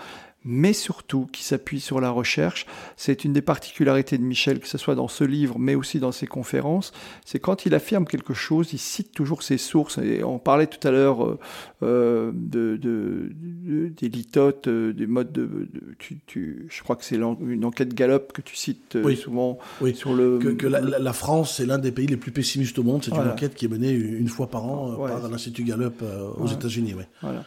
[0.44, 2.66] mais surtout qui s'appuie sur la recherche.
[2.98, 6.12] C'est une des particularités de Michel, que ce soit dans ce livre, mais aussi dans
[6.12, 6.94] ses conférences,
[7.26, 10.00] c'est quand il affirme quelque chose, il cite toujours ses sources.
[10.00, 11.40] Et on parlait tout à l'heure euh,
[11.84, 15.46] euh, de, de- de- des litotes, euh, des modes de...
[15.46, 19.16] de- tu, tu- je crois que c'est une enquête Gallup que tu cites euh, Oui.
[19.18, 19.94] souvent Oui.
[19.96, 20.40] sur le...
[20.40, 23.04] Que, que la, France est l'un des pays les plus pessimistes au monde.
[23.04, 23.26] C'est Voilà.
[23.28, 25.10] une enquête qui est menée une fois par an Ouais.
[25.12, 26.02] par l'Institut Gallup
[26.38, 26.54] aux Ouais.
[26.54, 26.94] États-Unis.
[26.96, 27.08] Ouais.
[27.22, 27.44] Voilà.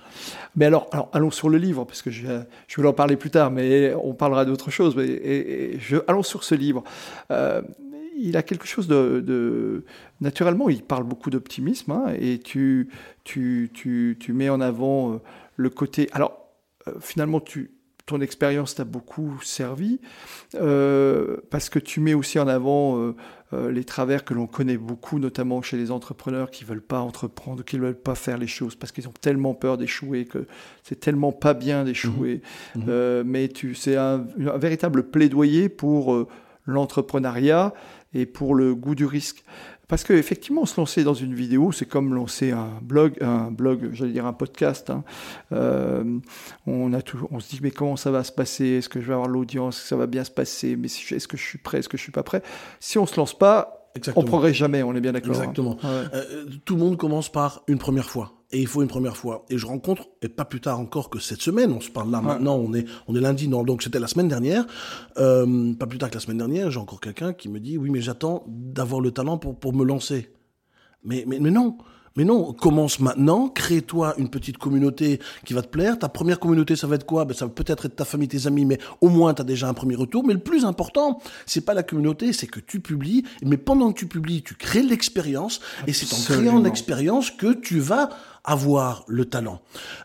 [0.57, 2.27] Mais alors, alors, allons sur le livre, parce que je,
[2.69, 4.97] je en parler plus tard, mais on parlera d'autre chose.
[4.97, 6.85] Mais et- allons sur ce livre.
[7.31, 7.63] Euh,
[8.17, 9.85] il a quelque chose de, de-
[10.21, 12.89] Naturellement, il parle beaucoup d'optimisme, hein, et tu,
[13.25, 15.17] tu, tu, tu mets en avant euh,
[15.57, 16.09] le côté...
[16.13, 16.49] Alors,
[16.87, 17.73] euh, finalement, tu,
[18.07, 20.01] ton expérience t'a beaucoup servi,
[20.55, 22.99] euh, parce que tu mets aussi en avant...
[22.99, 23.15] euh,
[23.53, 27.63] euh, les travers que l'on connaît beaucoup, notamment chez les entrepreneurs qui veulent pas entreprendre,
[27.63, 30.47] qui veulent pas faire les choses parce qu'ils ont tellement peur d'échouer que
[30.83, 32.41] c'est tellement pas bien d'échouer.
[32.75, 32.85] Mhm.
[32.89, 36.27] Euh, mais tu, c'est un, un véritable plaidoyer pour
[36.67, 37.75] l'entrepreneuriat
[38.13, 39.45] et pour le goût du risque.
[39.89, 43.91] Parce que effectivement, se lancer dans une vidéo, c'est comme lancer un blog, un blog,
[43.93, 44.91] j'allais dire un podcast.
[44.91, 45.05] hein.
[45.53, 46.19] Euh,
[46.67, 46.99] on a
[47.31, 48.65] on se dit mais comment ça va se passer?
[48.67, 49.77] Est-ce que je vais avoir l'audience?
[49.77, 50.77] Est-ce que ça va bien se passer?
[50.77, 51.79] Mais si- est-ce que je suis prêt?
[51.79, 52.43] Est-ce que je suis pas prêt?
[52.81, 54.27] Si on se lance pas, on Exactement.
[54.27, 54.83] progresse jamais.
[54.83, 55.33] On est bien d'accord.
[55.33, 55.39] hein.
[55.41, 55.77] Exactement.
[55.85, 56.05] Ouais.
[56.15, 58.33] Euh, tout le monde commence par une première fois.
[58.51, 59.45] Et il faut une première fois.
[59.51, 62.21] Et je rencontre, et pas plus tard encore que cette semaine, on se parle là
[62.21, 64.67] maintenant, on est, on est lundi, non, donc c'était la semaine dernière,
[65.19, 67.91] euh, pas plus tard que la semaine dernière, j'ai encore quelqu'un qui me dit, oui,
[67.91, 70.31] mais j'attends d'avoir le talent pour, pour me lancer.
[71.03, 71.79] Mais, mais, mais non.
[72.17, 75.99] Mais non, commence maintenant, crée-toi une petite communauté qui va te plaire.
[75.99, 77.25] Ta première communauté, ça va être quoi?
[77.25, 79.69] Ben, Ça va peut-être être ta famille, tes amis, mais au moins tu as déjà
[79.69, 80.25] un premier retour.
[80.25, 83.25] Mais le plus important, c'est pas la communauté, c'est que tu publies.
[83.43, 85.61] Mais pendant que tu publies, tu crées l'expérience.
[85.89, 88.11] Et c'est en créant l'expérience que tu vas
[88.45, 89.61] avoir le talent.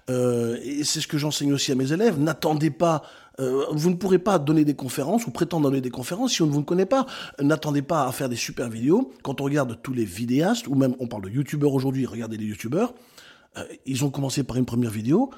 [0.10, 2.19] Euh, et c'est ce que j'enseigne aussi à mes élèves.
[2.19, 3.04] N'attendez pas
[3.39, 6.47] euh, vous ne pourrez pas donner des conférences ou prétendre donner des conférences si on
[6.47, 7.06] ne vous connaît pas.
[7.39, 9.12] N'attendez pas à faire des super vidéos.
[9.23, 12.45] Quand on regarde tous les vidéastes, ou même on parle de youtubeurs aujourd'hui, regardez les
[12.45, 12.93] youtubeurs,
[13.58, 15.32] euh, ils ont commencé par une première vidéo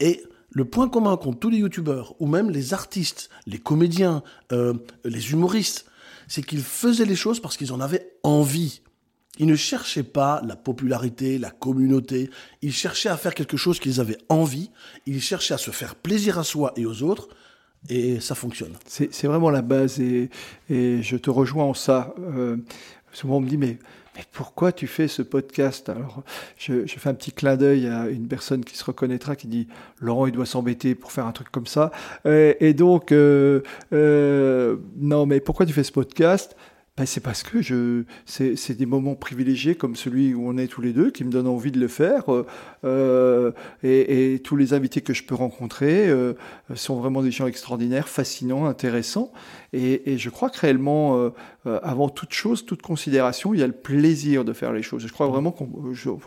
[0.00, 4.74] et le point commun qu'ont tous les youtubeurs, ou même les artistes, les comédiens, euh,
[5.04, 5.86] les humoristes,
[6.28, 8.80] c'est qu'ils faisaient les choses parce qu'ils en avaient envie.
[9.38, 12.30] Ils ne cherchaient pas la popularité, la communauté.
[12.62, 14.70] Ils cherchaient à faire quelque chose qu'ils avaient envie.
[15.06, 17.28] Ils cherchaient à se faire plaisir à soi et aux autres.
[17.88, 18.74] Et ça fonctionne.
[18.86, 20.00] C'est vraiment la base.
[20.00, 20.30] Et,
[20.68, 22.14] je te rejoins en ça.
[22.20, 22.56] Euh,
[23.12, 23.78] souvent, on me dit, mais,
[24.32, 25.88] pourquoi tu fais ce podcast?
[25.88, 26.22] Alors,
[26.56, 29.66] je, fais un petit clin d'œil à une personne qui se reconnaîtra, qui dit,
[30.00, 31.90] Laurent, il doit s'embêter pour faire un truc comme ça.
[32.24, 36.56] Et, et donc, euh, euh, non, mais pourquoi tu fais ce podcast?
[36.96, 40.80] Ben, c'est parce que je, c'est, des moments privilégiés comme celui où on est tous
[40.80, 42.32] les deux qui me donnent envie de le faire.
[42.32, 42.46] Euh,
[42.84, 43.50] euh
[43.82, 46.34] et, et, tous les invités que je peux rencontrer euh,
[46.76, 49.32] sont vraiment des gens extraordinaires, fascinants, intéressants.
[49.74, 51.30] Et, et je crois que réellement, euh,
[51.66, 55.04] euh, avant toute chose, toute considération, il y a le plaisir de faire les choses.
[55.04, 55.66] Je crois vraiment qu'en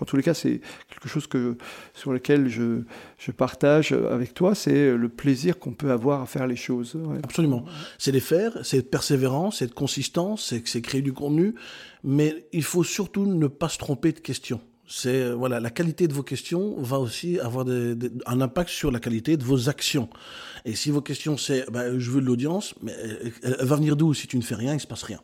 [0.06, 1.58] tous les cas, c'est quelque chose que,
[1.94, 2.82] sur lequel je,
[3.18, 6.98] je partage avec toi, c'est le plaisir qu'on peut avoir à faire les choses.
[7.24, 7.64] Absolument.
[7.98, 11.56] C'est les faire, c'est être persévérant, c'est être consistant, c'est créer du contenu,
[12.04, 16.08] mais il faut surtout ne pas se tromper de questions c'est euh, voilà la qualité
[16.08, 19.70] de vos questions va aussi avoir des, des, un impact sur la qualité de vos
[19.70, 20.10] actions.
[20.66, 23.96] Et si vos questions c'est bah, je veux de l'audience, mais elle, elle, va venir
[23.96, 25.22] d'où si tu ne fais rien, il se passe rien.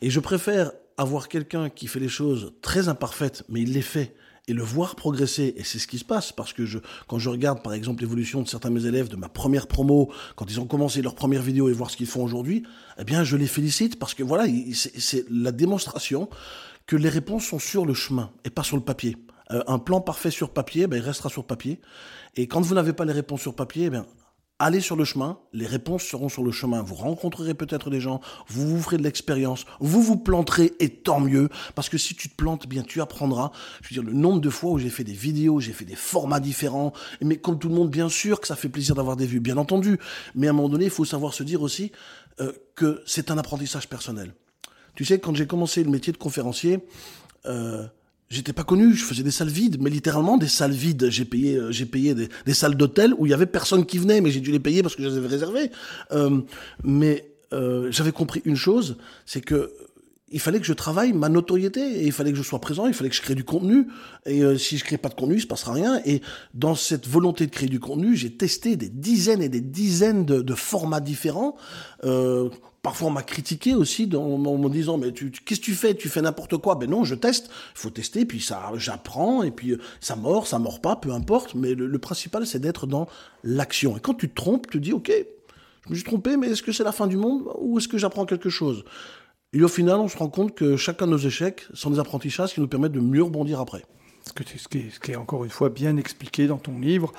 [0.00, 4.14] Et je préfère avoir quelqu'un qui fait les choses très imparfaites, mais il les fait
[4.46, 5.54] et le voir progresser.
[5.56, 8.42] Et c'est ce qui se passe parce que je, quand je regarde par exemple l'évolution
[8.42, 11.42] de certains de mes élèves de ma première promo, quand ils ont commencé leur première
[11.42, 12.62] vidéo et voir ce qu'ils font aujourd'hui,
[12.98, 16.28] eh bien je les félicite parce que voilà, c'est la démonstration
[16.86, 19.16] que les réponses sont sur le chemin et pas sur le papier.
[19.50, 21.80] Euh, un plan parfait sur papier, ben, il restera sur papier.
[22.36, 24.06] Et quand vous n'avez pas les réponses sur papier, ben,
[24.58, 26.82] allez sur le chemin, les réponses seront sur le chemin.
[26.82, 31.20] Vous rencontrerez peut-être des gens, vous vous ferez de l'expérience, vous vous planterez et tant
[31.20, 33.50] mieux, parce que si tu te plantes, eh bien tu apprendras.
[33.82, 35.96] Je veux dire, le nombre de fois où j'ai fait des vidéos, j'ai fait des
[35.96, 39.26] formats différents, mais comme tout le monde, bien sûr que ça fait plaisir d'avoir des
[39.26, 39.98] vues, bien entendu.
[40.34, 41.92] Mais à un moment donné, il faut savoir se dire aussi
[42.40, 44.34] euh, que c'est un apprentissage personnel.
[44.94, 46.80] Tu sais, quand j'ai commencé le métier de conférencier,
[47.46, 47.84] euh,
[48.28, 51.08] j'étais pas connu, je faisais des salles vides, mais littéralement des salles vides.
[51.10, 54.20] J'ai payé, euh, j'ai payé des, salles d'hôtel où il y avait personne qui venait,
[54.20, 55.70] mais j'ai dû les payer parce que je les avais réservées.
[56.12, 56.40] Euh,
[56.82, 59.72] mais euh, j'avais compris une chose, c'est que
[60.30, 62.94] il fallait que je travaille ma notoriété et il fallait que je sois présent, il
[62.94, 63.86] fallait que je crée du contenu.
[64.26, 66.00] Et euh, si je crée pas de contenu, il se passera rien.
[66.06, 66.22] Et
[66.54, 70.42] dans cette volonté de créer du contenu, j'ai testé des dizaines et des dizaines de,
[70.42, 71.56] de formats différents.
[72.84, 75.94] Euh, Parfois, on m'a critiqué aussi en, me disant mais tu, qu'est-ce que tu fais?
[75.94, 77.50] Tu fais n'importe quoi Ben non, je teste.
[77.74, 81.54] Il faut tester, puis ça, j'apprends, et puis ça mord, ça mord pas, peu importe.
[81.54, 83.08] Mais le, principal, c'est d'être dans
[83.42, 83.96] l'action.
[83.96, 85.10] Et quand tu te trompes, tu te dis ok,
[85.86, 87.98] je me suis trompé, mais est-ce que c'est la fin du monde ou est-ce que
[87.98, 88.84] j'apprends quelque chose?
[89.52, 92.54] Et au final, on se rend compte que chacun de nos échecs sont des apprentissages
[92.54, 93.84] qui nous permettent de mieux rebondir après.
[94.26, 97.12] Ce, qui est, encore une fois bien expliqué dans ton livre,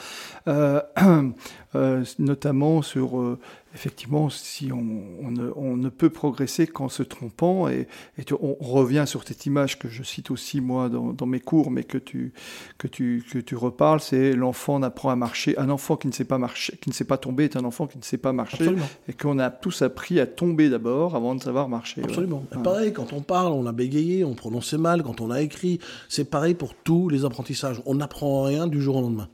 [0.47, 0.81] euh,
[1.75, 3.39] euh, notamment sur euh,
[3.75, 8.33] effectivement, si on, on, ne, on, ne, peut progresser qu'en se trompant, et, et tu,
[8.41, 11.83] on revient sur cette image que je cite aussi moi dans, dans mes cours, mais
[11.83, 12.33] que tu,
[12.77, 15.57] que tu, que tu reparles, c'est l'enfant n'apprend à marcher.
[15.57, 17.85] Un enfant qui ne sait pas marcher, qui ne sait pas tomber est un enfant
[17.85, 18.87] qui ne sait pas marcher, Absolument.
[19.07, 22.01] et qu'on a tous appris à tomber d'abord avant de savoir marcher.
[22.03, 22.45] Absolument.
[22.55, 22.63] Ouais.
[22.63, 26.29] Pareil, quand on parle, on a bégayé, on prononçait mal, quand on a écrit, c'est
[26.29, 27.81] pareil pour tous les apprentissages.
[27.85, 29.27] On n'apprend rien du jour au lendemain.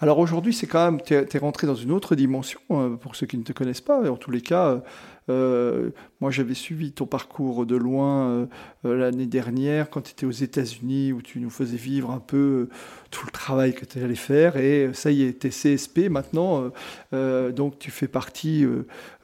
[0.00, 3.26] Alors aujourd'hui, c'est quand même, tu es, rentré dans une autre dimension, euh, pour ceux
[3.26, 4.82] qui ne te connaissent pas, en tous les cas,
[5.30, 8.46] euh, moi j'avais suivi ton parcours de loin
[8.84, 12.68] euh, l'année dernière, quand tu étais aux États-Unis, où tu nous faisais vivre un peu
[13.10, 16.70] tout le travail que tu allais faire, et ça y est, tu es CSP maintenant,
[17.12, 18.66] donc tu fais partie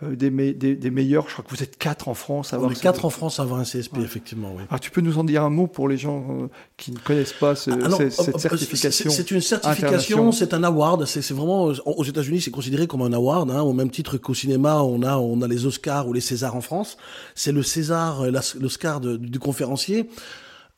[0.02, 2.52] des, me des, des, meilleurs, je crois que vous êtes quatre en France.
[2.52, 4.04] À avoir On est quatre en France à avoir un CSP, ouais.
[4.04, 4.62] effectivement, oui.
[4.68, 7.54] Alors tu peux nous en dire un mot pour les gens qui ne connaissent pas
[7.54, 11.04] ce, Alors, cette certification C'est une certification, c'est un award.
[11.04, 14.82] C'est vraiment aux États-Unis, c'est considéré comme un award, hein, au même titre qu'au cinéma,
[14.82, 16.96] on a on a les Oscars ou les Césars en France.
[17.34, 18.24] C'est le César,
[18.58, 20.08] l'Oscar du conférencier.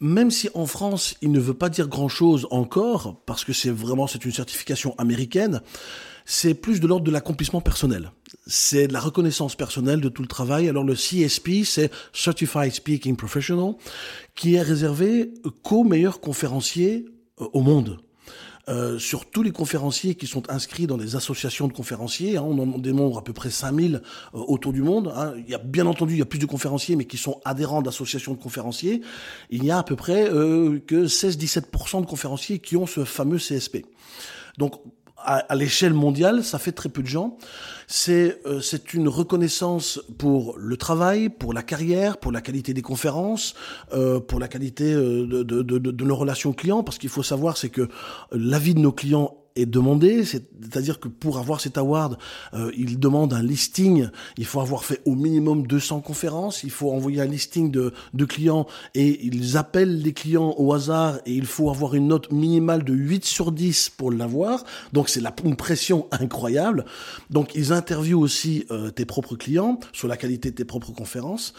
[0.01, 4.09] Même si en France, il ne veut pas dire grand-chose encore, parce que c'est vraiment
[4.09, 5.61] c'est une certification américaine.
[6.25, 8.11] c'est plus de l'ordre de l'accomplissement personnel.
[8.47, 10.69] C'est de la reconnaissance personnelle de tout le travail.
[10.69, 13.75] Alors le CSP, c'est Certified Speaking Professional,
[14.35, 17.07] qui est réservé qu'aux meilleurs conférenciers
[17.41, 17.99] euh, au monde.
[18.69, 22.57] Euh, sur tous les conférenciers qui sont inscrits dans des associations de conférenciers, hein, on
[22.61, 24.01] en dénombre à peu près 5000 euh,
[24.39, 25.13] autour du monde.
[25.17, 25.35] Hein.
[25.37, 27.83] Il y a bien entendu, il y a plus de conférenciers, mais qui sont adhérents
[27.83, 29.03] d'associations de conférenciers.
[29.51, 33.39] Il y a à peu près euh, que 16-17% de conférenciers qui ont ce fameux
[33.39, 33.85] CSP.
[34.59, 34.75] Donc
[35.25, 37.37] à, l'échelle mondiale, ça fait très peu de gens.
[37.87, 42.83] C'est euh, c'est une reconnaissance pour le travail, pour la carrière, pour la qualité des
[42.83, 43.55] conférences,
[43.93, 46.83] euh, pour la qualité euh, de, de, de, de nos relations clients.
[46.83, 47.89] Parce qu'il faut savoir, c'est que
[48.31, 52.17] l'avis de nos clients est demandé, c'est-à-dire que pour avoir cet award,
[52.55, 56.91] euh, il demande un listing, il faut avoir fait au minimum 200 conférences, il faut
[56.91, 61.47] envoyer un listing de, de clients et ils appellent les clients au hasard et il
[61.47, 66.07] faut avoir une note minimale de 8 sur 10 pour l'avoir, donc c'est une pression
[66.11, 66.85] incroyable.
[67.31, 71.53] Donc ils interviewent aussi euh, tes propres clients sur la qualité de tes propres conférences.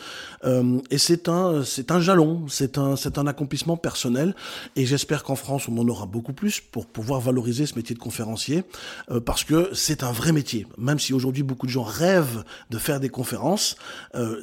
[0.46, 4.36] Euh, et c'est un, c'est un jalon, c'est un, c'est un accomplissement personnel.
[4.76, 8.00] Et j'espère qu'en France on en aura beaucoup plus pour pouvoir valoriser ce métier de
[8.00, 8.64] conférencier
[9.12, 10.66] euh, parce que c'est un vrai métier.
[10.78, 13.76] Même si aujourd'hui beaucoup de gens rêvent de faire des conférences,
[14.16, 14.42] euh,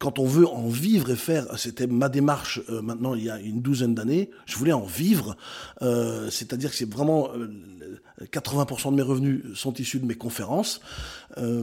[0.00, 3.38] quand on veut en vivre et faire, c'était ma démarche euh, maintenant il y a
[3.38, 5.36] une douzaine d'années, je voulais en vivre,
[6.30, 7.28] c'est-à-dire que c'est vraiment
[8.20, 10.80] 80% de mes revenus sont issus de mes conférences.
[11.38, 11.62] Euh,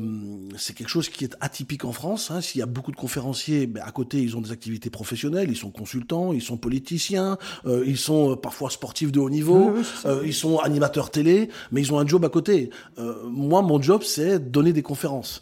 [0.57, 2.31] c'est quelque chose qui est atypique en France.
[2.31, 2.41] Hein.
[2.41, 5.57] S'il y a beaucoup de conférenciers, ben, à côté, ils ont des activités professionnelles, ils
[5.57, 9.73] sont consultants, ils sont politiciens, euh, ils sont euh, parfois sportifs de haut niveau,
[10.05, 12.69] euh, ils sont animateurs télé, mais ils ont un job à côté.
[12.97, 15.41] Euh, moi, mon job, c'est donner des conférences.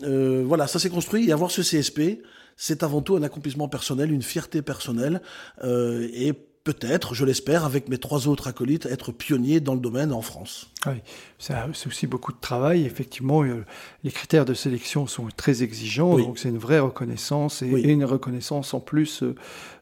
[0.00, 1.28] voilà, ça s'est construit.
[1.28, 2.22] Et avoir ce CSP,
[2.56, 5.20] c'est avant tout un accomplissement personnel, une fierté personnelle,
[5.62, 10.22] et peut-être, je l'espère, avec mes trois autres acolytes, être pionnier dans le domaine en
[10.22, 10.70] France.
[10.86, 10.94] Oui,
[11.38, 11.54] c'est
[11.86, 12.84] aussi beaucoup de travail.
[12.84, 13.64] Effectivement, euh,
[14.02, 18.72] les critères de sélection sont très exigeants, donc c'est une vraie reconnaissance et, une reconnaissance
[18.74, 19.22] en plus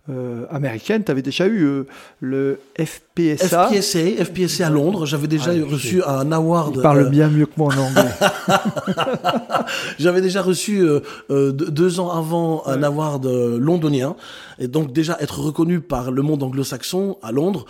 [0.08, 1.04] euh, euh, américaine.
[1.04, 1.84] Tu avais déjà eu
[2.20, 3.68] le FPSA.
[3.68, 5.06] FPSA, FPSA à Londres.
[5.06, 6.74] J'avais déjà ah, reçu un award.
[6.76, 8.10] Il parle bien mieux que moi en anglais.
[9.98, 10.84] J'avais déjà reçu
[11.30, 14.16] deux ans avant un award londonien.
[14.58, 17.64] Et donc déjà être reconnu par le monde anglo-saxon à Londres.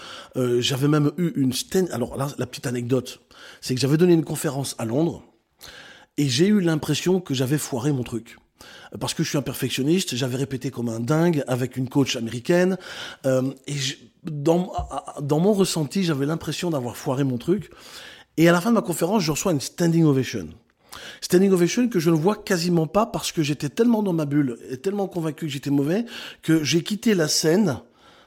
[0.59, 1.53] J'avais même eu une...
[1.93, 3.21] Alors là, la petite anecdote
[3.63, 5.23] c'est que j'avais donné une conférence à Londres
[6.19, 8.37] et j'ai eu l'impression que j'avais foiré mon truc.
[9.01, 12.77] Parce que je suis un perfectionniste, j'avais répété comme un dingue avec une coach américaine
[13.27, 13.75] euh, et
[14.23, 14.73] dans,
[15.21, 17.71] dans mon ressenti, j'avais l'impression d'avoir foiré mon truc.
[18.37, 20.49] Et à la fin de ma conférence, je reçois une standing ovation.
[21.21, 24.59] Standing ovation que je ne vois quasiment pas parce que j'étais tellement dans ma bulle
[24.71, 26.05] et tellement convaincu que j'étais mauvais
[26.43, 27.81] que j'ai quitté la scène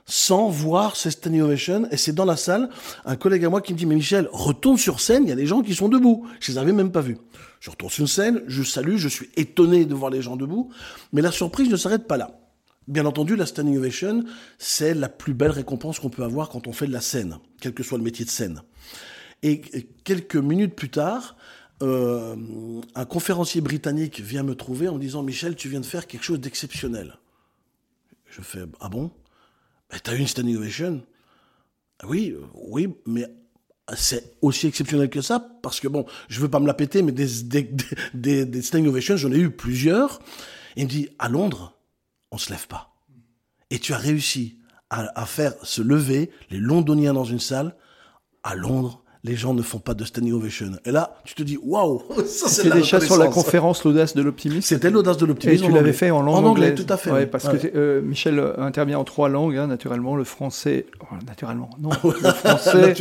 [0.06, 1.88] sans voir ces standing ovation.
[1.92, 2.70] Et c'est dans la salle,
[3.06, 5.36] un collègue à moi qui me dit, mais Michel, retourne sur scène, il y a
[5.36, 6.28] des gens qui sont debout.
[6.40, 7.18] Je les avais même pas vus.
[7.66, 10.72] Je retourne sur scène, je salue, je suis étonné de voir les gens debout.
[11.14, 12.40] Mais la surprise ne s'arrête pas là.
[12.88, 14.24] Bien entendu, la standing ovation,
[14.60, 17.74] c'est la plus belle récompense qu'on peut avoir quand on fait de la scène, quel
[17.74, 18.62] que soit le métier de scène.
[19.42, 19.62] Et
[20.04, 21.38] quelques minutes plus tard,
[21.82, 22.36] euh,
[22.94, 26.24] un conférencier britannique vient me trouver en me disant Michel, tu viens de faire quelque
[26.24, 27.18] chose d'exceptionnel.
[28.30, 29.10] Je fais ah bon?
[30.04, 31.02] T'as eu une standing ovation?
[32.04, 33.26] Oui, euh, oui, mais
[33.94, 37.12] c'est aussi exceptionnel que ça, parce que bon, je veux pas me la péter, mais
[37.12, 37.44] des,
[38.14, 40.20] des, des, ovations, j'en ai eu plusieurs.
[40.76, 41.78] Il me dit, à Londres,
[42.32, 42.96] on se lève pas.
[43.70, 47.76] Et tu as réussi à, à faire se lever les Londoniens dans une salle.
[48.44, 50.72] À Londres, les gens ne font pas de standing ovation.
[50.86, 54.62] Et là, tu te dis, waouh, ça c'est déjà sur la conférence l'audace de l'optimisme.
[54.62, 55.66] C'était l'audace de l'optimisme.
[55.66, 57.26] Et tu l'avais fait en langue en anglais, tout à fait.
[57.26, 61.90] parce que euh, Michel intervient en trois langues, hein, naturellement, le français, oh, naturellement, non,
[62.04, 62.94] le français,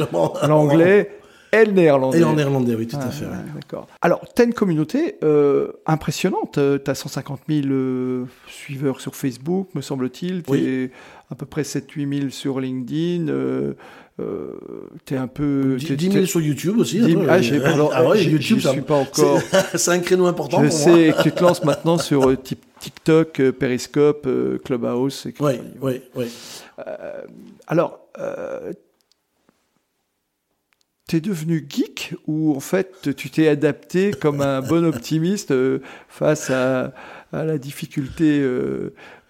[0.49, 1.19] l'anglais.
[1.53, 2.19] Et le néerlandais.
[2.19, 3.27] Et en néerlandais, oui, tout à fait.
[3.55, 3.87] D'accord.
[4.03, 6.59] Alors, tu as une communauté euh, impressionnante.
[6.85, 10.43] Tu as 150 000 suiveurs sur Facebook, me semble-t-il.
[10.43, 10.91] Tu es
[11.31, 13.33] à peu près 7-8 000 sur LinkedIn.
[14.21, 15.77] Euh, euh, t'es un peu.
[15.77, 17.01] 10, 000 sur YouTube aussi.
[17.29, 19.41] ah, j'ai pas, ah ouais, YouTube, je suis pas encore.
[19.75, 20.63] C'est un créneau important.
[20.63, 22.37] Je pour sais que tu te lances maintenant sur euh,
[22.79, 24.29] TikTok, euh, Periscope,
[24.65, 25.27] Clubhouse.
[25.41, 26.27] Oui, oui, oui.
[27.67, 27.99] alors,
[31.09, 35.53] t'es devenu geek ou en fait tu t'es adapté comme un bon optimiste
[36.09, 36.95] face à
[37.33, 38.49] à la difficulté,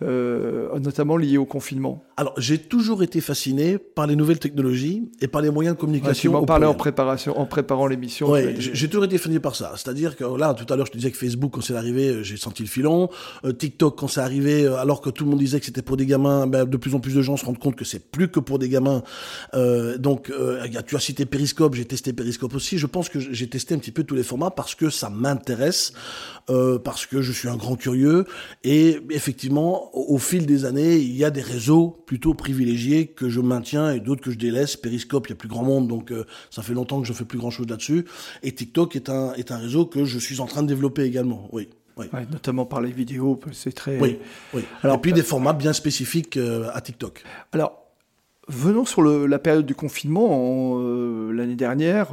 [0.03, 5.29] euh, notamment liée au confinement Alors, j'ai toujours été fasciné par les nouvelles technologies et
[5.29, 6.31] par les moyens de communication.
[6.33, 8.29] tu m'en parlais en, préparation, en préparant l'émission.
[8.31, 9.73] Ouais, tu- j'ai toujours été fasciné par ça.
[9.77, 12.23] C'est-à-dire que là, tout à l'heure, je te disais que Facebook, quand c'est arrivé, euh,
[12.23, 13.09] j'ai senti le filon.
[13.45, 16.07] Euh, TikTok, quand c'est arrivé, alors que tout le monde disait que c'était pour des
[16.07, 18.41] gamins, ben, de plus en plus de gens se rendent compte que c'est plus que
[18.41, 19.03] pour des gamins.
[19.55, 20.31] Euh, donc,
[20.87, 22.79] tu as cité Periscope, j'ai testé Periscope aussi.
[22.79, 25.93] Je pense que j'ai testé un petit peu tous les formats parce que ça m'intéresse,
[26.85, 28.25] parce que je suis un grand curieux.
[28.65, 33.29] Et effectivement, au, au fil des années, il y a des réseaux plutôt privilégiés que
[33.29, 34.77] je maintiens et d'autres que je délaisse.
[34.77, 37.25] Periscope, il y a plus grand monde, donc euh, ça fait longtemps que je fais
[37.25, 38.05] plus grand chose là-dessus.
[38.43, 41.49] Et TikTok est un, est un réseau que je suis en train de développer également.
[41.53, 41.69] Oui.
[41.97, 42.07] Oui.
[42.13, 44.01] Ouais, notamment par les vidéos, c'est très.
[44.01, 44.19] Oui,
[44.53, 44.63] oui.
[44.83, 47.23] Alors, et puis des formats bien spécifiques euh, à TikTok.
[47.53, 47.84] Alors,
[48.49, 50.75] venons sur le- la période du confinement.
[50.75, 52.11] en, euh, L'année dernière,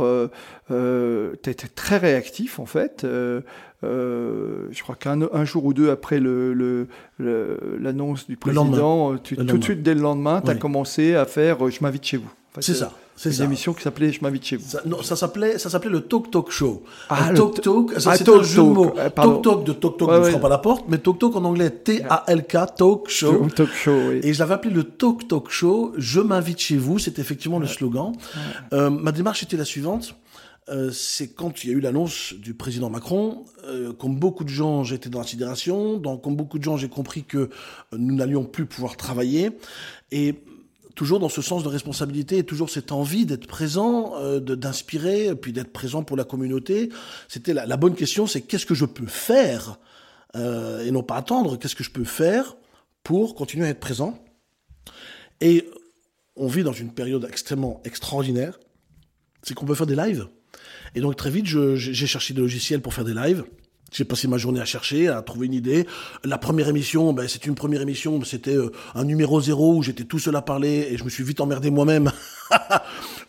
[0.70, 3.04] tu étais très réactif, en fait.
[3.04, 3.42] Euh,
[3.84, 9.16] euh, je crois qu'un un jour ou deux après le- le- le- l'annonce du président,
[9.18, 10.60] tu- tout de suite, dès le lendemain, tu as Oui.
[10.60, 12.32] commencé à faire euh, Je m'invite chez vous.
[12.60, 14.68] C'est euh, ça, c'est Une émission qui s'appelait Je m'invite chez vous.
[14.68, 16.84] Ça, non, ça s'appelait, ça s'appelait le Talk Talk Show.
[17.10, 18.94] Ah, le Talk Talk, ah, c'est Talk un jeu de Talk, mots.
[19.16, 19.42] pardon.
[19.42, 20.30] Talk Talk de Talk Talk Ouais, ne ouais.
[20.32, 23.48] frappe à la porte, mais Talk Talk en anglais T-A-L-K, Talk Show.
[23.56, 24.20] Talk show, oui.
[24.24, 25.94] Et je l'avais appelé le Talk Talk Show.
[25.98, 27.00] Je m'invite chez vous.
[27.00, 28.12] C'est effectivement le slogan.
[28.74, 30.16] Euh, ma démarche était la suivante.
[30.70, 34.50] Euh, c'est quand il y a eu l'annonce du président Macron, euh, comme beaucoup de
[34.50, 35.98] gens, j'étais dans la sidération.
[35.98, 37.50] Donc, comme beaucoup de gens, j'ai compris que euh,
[37.98, 39.52] nous n'allions plus pouvoir travailler.
[40.12, 40.36] Et
[40.96, 45.54] toujours dans ce sens de responsabilité et toujours cette envie d'être présent, euh, d'inspirer, puis
[45.54, 46.90] d'être présent pour la communauté.
[47.28, 49.80] C'était la, bonne question, c'est qu'est-ce que je peux faire
[50.36, 51.58] euh, et non pas attendre.
[51.58, 52.56] Qu'est-ce que je peux faire
[53.04, 54.24] pour continuer à être présent
[55.40, 55.68] Et
[56.36, 58.60] on vit dans une période extrêmement extraordinaire.
[59.44, 60.28] C'est qu'on peut faire des lives.
[60.96, 63.44] Et donc très vite, j'ai cherché des logiciels pour faire des lives.
[63.92, 65.86] J'ai passé ma journée à chercher, à trouver une idée.
[66.24, 70.06] La première émission, ben, c'était une première émission, c'était euh, un numéro zéro où j'étais
[70.06, 72.12] tout seul à parler et je me suis vite emmerdé moi-même.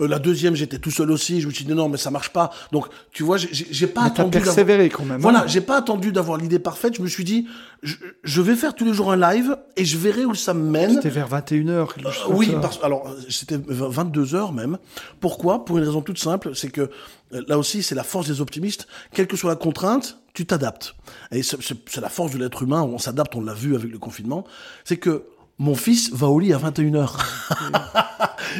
[0.01, 1.41] Euh, la deuxième, j'étais tout seul aussi.
[1.41, 2.51] Je me suis dit non, mais ça marche pas.
[2.73, 4.31] Donc, tu vois, j'ai- pas Mais attendu.
[4.41, 5.13] persévéré quand même.
[5.13, 5.19] hein.
[5.21, 6.97] Voilà, j'ai pas attendu d'avoir l'idée parfaite.
[6.97, 7.47] Je me suis dit,
[7.85, 7.95] je,
[8.25, 10.95] je vais faire tous les jours un live et je verrai où ça me mène.
[10.95, 11.69] C'était vers 21h.
[11.71, 14.79] Euh, oui, parce, alors c'était 22 heures même.
[15.21, 15.65] Pourquoi?
[15.65, 16.91] Pour une raison toute simple, c'est que
[17.33, 18.89] euh, là aussi c'est la force des optimistes.
[19.13, 20.95] Quelle que soit la contrainte, tu t'adaptes.
[21.31, 22.83] Et c'est- la force de l'être humain.
[22.83, 24.45] On s'adapte, on l'a vu avec le confinement.
[24.85, 25.25] C'est que
[25.59, 27.19] mon fils va au lit à 21h.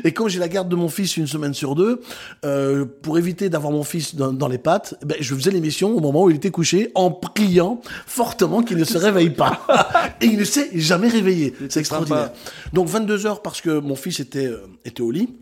[0.05, 2.01] Et comme j'ai la garde de mon fils une semaine sur deux,
[2.45, 5.97] euh, pour éviter d'avoir mon fils dans, dans les pattes, eh ben, je faisais l'émission
[5.97, 9.67] au moment où il était couché en priant fortement qu'il ne se réveille pas.
[10.21, 11.55] Et il ne s'est jamais réveillé.
[11.71, 12.31] C'est extraordinaire.
[12.73, 15.35] Donc 22 heures parce que mon fils était, euh, était au lit.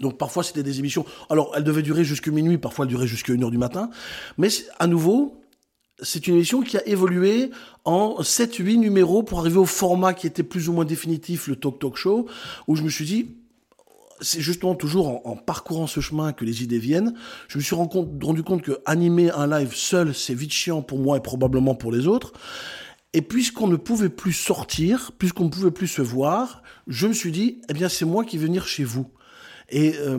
[0.00, 1.04] Donc parfois c'était des émissions.
[1.30, 3.90] Alors elles devaient durer jusqu'à minuit, parfois elles duraient jusqu'à 1h du matin.
[4.36, 4.48] Mais
[4.78, 5.37] à nouveau,
[6.00, 7.50] c'est une émission qui a évolué
[7.84, 11.78] en 7-8 numéros pour arriver au format qui était plus ou moins définitif, le Talk
[11.78, 12.26] Talk Show,
[12.66, 13.30] où je me suis dit,
[14.20, 17.14] c'est justement toujours en, parcourant ce chemin que les idées viennent.
[17.48, 20.82] Je me suis rendu compte, rendu compte que animer un live seul, c'est vite chiant
[20.82, 22.32] pour moi et probablement pour les autres.
[23.12, 27.32] Et puisqu'on ne pouvait plus sortir, puisqu'on ne pouvait plus se voir, je me suis
[27.32, 29.06] dit, eh bien, c'est moi qui vais venir chez vous.
[29.70, 30.18] Et euh,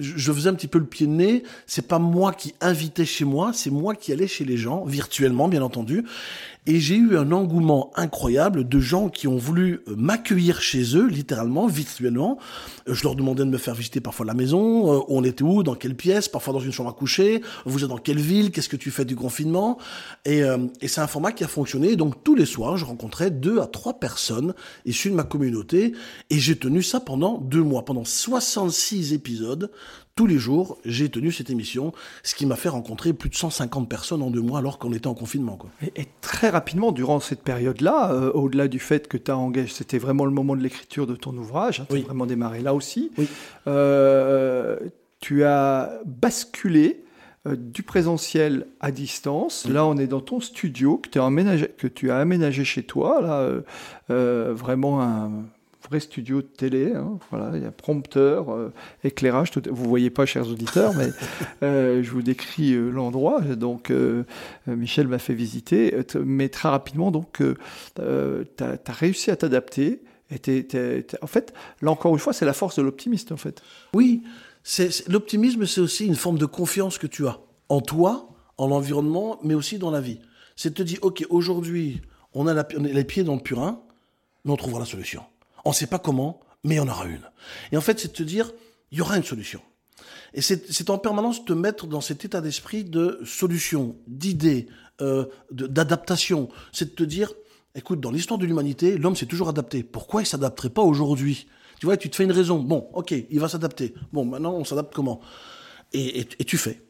[0.00, 1.42] je faisais un petit peu le pied de nez.
[1.66, 5.48] C'est pas moi qui invitais chez moi, c'est moi qui allais chez les gens, virtuellement
[5.48, 6.04] bien entendu.
[6.70, 11.06] Et j'ai eu un engouement incroyable de gens qui ont voulu euh, m'accueillir chez eux,
[11.06, 12.36] littéralement, virtuellement.
[12.86, 15.62] Euh, Je leur demandais de me faire visiter parfois la maison, euh, on était où,
[15.62, 18.68] dans quelle pièce, parfois dans une chambre à coucher, vous êtes dans quelle ville, qu'est-ce
[18.68, 19.78] que tu fais du confinement.
[20.26, 21.96] Et, euh, et c'est un format qui a fonctionné.
[21.96, 24.52] Donc tous les soirs, je rencontrais deux à trois personnes
[24.84, 25.94] issues de ma communauté.
[26.28, 29.70] Et j'ai tenu ça pendant deux mois, pendant 66 épisodes.
[30.18, 31.92] Tous les jours, j'ai tenu cette émission,
[32.24, 35.06] ce qui m'a fait rencontrer plus de 150 personnes en deux mois alors qu'on était
[35.06, 35.56] en confinement.
[35.56, 35.70] Quoi.
[35.80, 39.72] Et, et très rapidement, durant cette période-là, euh, au-delà du fait que tu as engagé,
[39.72, 42.02] c'était vraiment le moment de l'écriture de ton ouvrage, tu as Oui.
[42.02, 43.28] vraiment démarré là aussi, Oui.
[43.68, 44.76] euh,
[45.20, 47.04] tu as basculé
[47.46, 49.68] euh, du présentiel à distance.
[49.68, 53.48] Là, on est dans ton studio que, aménagé- que tu as aménagé chez toi, là,
[54.52, 55.30] vraiment un
[55.88, 56.92] vrai studio de télé.
[56.94, 57.18] hein.
[57.30, 58.72] Voilà, il y a prompteur, euh,
[59.04, 59.50] éclairage.
[59.50, 59.62] Tout...
[59.70, 61.08] Vous voyez pas, chers auditeurs, mais
[61.62, 63.40] euh, je vous décris euh, l'endroit.
[63.40, 63.92] Donc,
[64.66, 67.38] Michel m'a fait visiter, mais très rapidement, donc,
[67.96, 68.04] tu
[68.64, 70.02] as, réussi à t'adapter.
[71.22, 73.62] En fait, là encore une fois, c'est la force de l'optimiste, en fait.
[73.94, 74.22] Oui,
[75.08, 77.38] l'optimisme, c'est aussi une forme de confiance que tu as
[77.70, 80.18] en toi, en l'environnement, mais aussi dans la vie.
[80.56, 82.02] C'est de te dire, OK, aujourd'hui,
[82.34, 83.80] on a, la- on a les pieds dans le purin,
[84.44, 85.22] mais on trouvera la solution.
[85.68, 87.30] On ne sait pas comment, mais il y en aura une.
[87.72, 88.52] Et en fait, c'est de te dire,
[88.90, 89.60] il y aura une solution.
[90.32, 94.68] Et c'est en permanence te mettre dans cet état d'esprit de solution, d'idée,
[95.02, 96.48] euh, d'adaptation.
[96.72, 97.34] C'est de te dire,
[97.74, 99.82] écoute, dans l'histoire de l'humanité, l'homme s'est toujours adapté.
[99.82, 101.48] Pourquoi il s'adapterait pas aujourd'hui?
[101.80, 102.60] Tu vois, tu te fais une raison.
[102.60, 103.92] Bon, ok, il va s'adapter.
[104.14, 105.20] Bon, maintenant, on s'adapte comment?
[105.92, 106.80] Et, et, tu fais.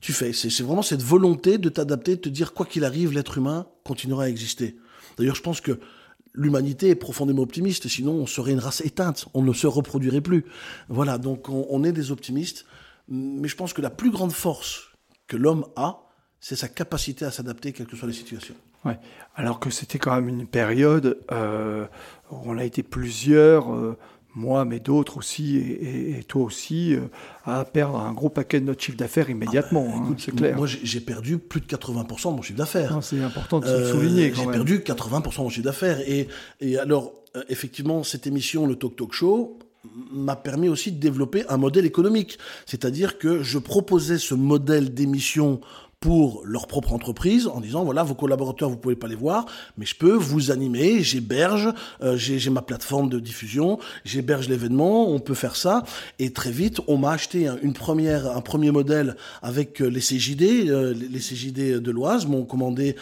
[0.00, 0.32] Tu fais.
[0.32, 4.24] C'est vraiment cette volonté de t'adapter, de te dire, quoi qu'il arrive, l'être humain continuera
[4.24, 4.78] à exister.
[5.18, 5.78] D'ailleurs, je pense que
[6.36, 10.44] l'humanité est profondément optimiste, sinon on serait une race éteinte, on ne se reproduirait plus.
[10.88, 12.66] Voilà, donc on, est des optimistes,
[13.08, 14.90] mais je pense que la plus grande force
[15.26, 16.02] que l'homme a,
[16.40, 18.54] c'est sa capacité à s'adapter, quelles que soient les situations.
[18.84, 18.98] Ouais.
[19.34, 21.86] Alors que c'était quand même une période euh,
[22.30, 23.74] où on a été plusieurs.
[23.74, 23.96] Euh,
[24.36, 27.08] moi, mais d'autres aussi, et, toi aussi, euh,
[27.46, 29.86] à perdre un gros paquet de notre chiffre d'affaires immédiatement.
[29.88, 30.56] Ah bah, hein, c'est clair.
[30.56, 32.98] Moi, j'ai perdu plus de 80% de mon chiffre d'affaires.
[33.02, 34.32] C'est important de euh, souligner.
[34.34, 36.00] J'ai perdu 80% de mon chiffre d'affaires.
[36.06, 36.28] Et,
[36.60, 39.58] et alors, euh, effectivement, cette émission, le Talk Talk Show,
[40.12, 42.38] m'a permis aussi de développer un modèle économique.
[42.66, 45.60] C'est-à-dire que je proposais ce modèle d'émission
[46.00, 49.46] pour leur propre entreprise en disant voilà vos collaborateurs vous pouvez pas les voir
[49.78, 51.72] mais je peux vous animer j'héberge
[52.02, 55.84] euh, j'ai ma plateforme de diffusion j'héberge l'événement on peut faire ça.
[56.18, 60.68] Et très vite on m'a acheté une première un premier modèle avec euh, les CJD
[60.68, 62.96] euh, les CJD de l'Oise m'ont commandé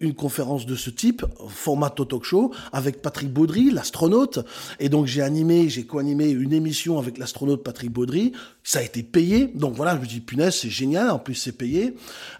[0.00, 4.40] une conférence de ce type format talk show avec Patrick Baudry l'astronaute.
[4.78, 8.32] Et donc j'ai animé j'ai co-animé une émission avec l'astronaute Patrick Baudry
[8.64, 11.52] ça a été payé donc voilà je me dis punaise c'est génial en plus c'est
[11.52, 11.94] payé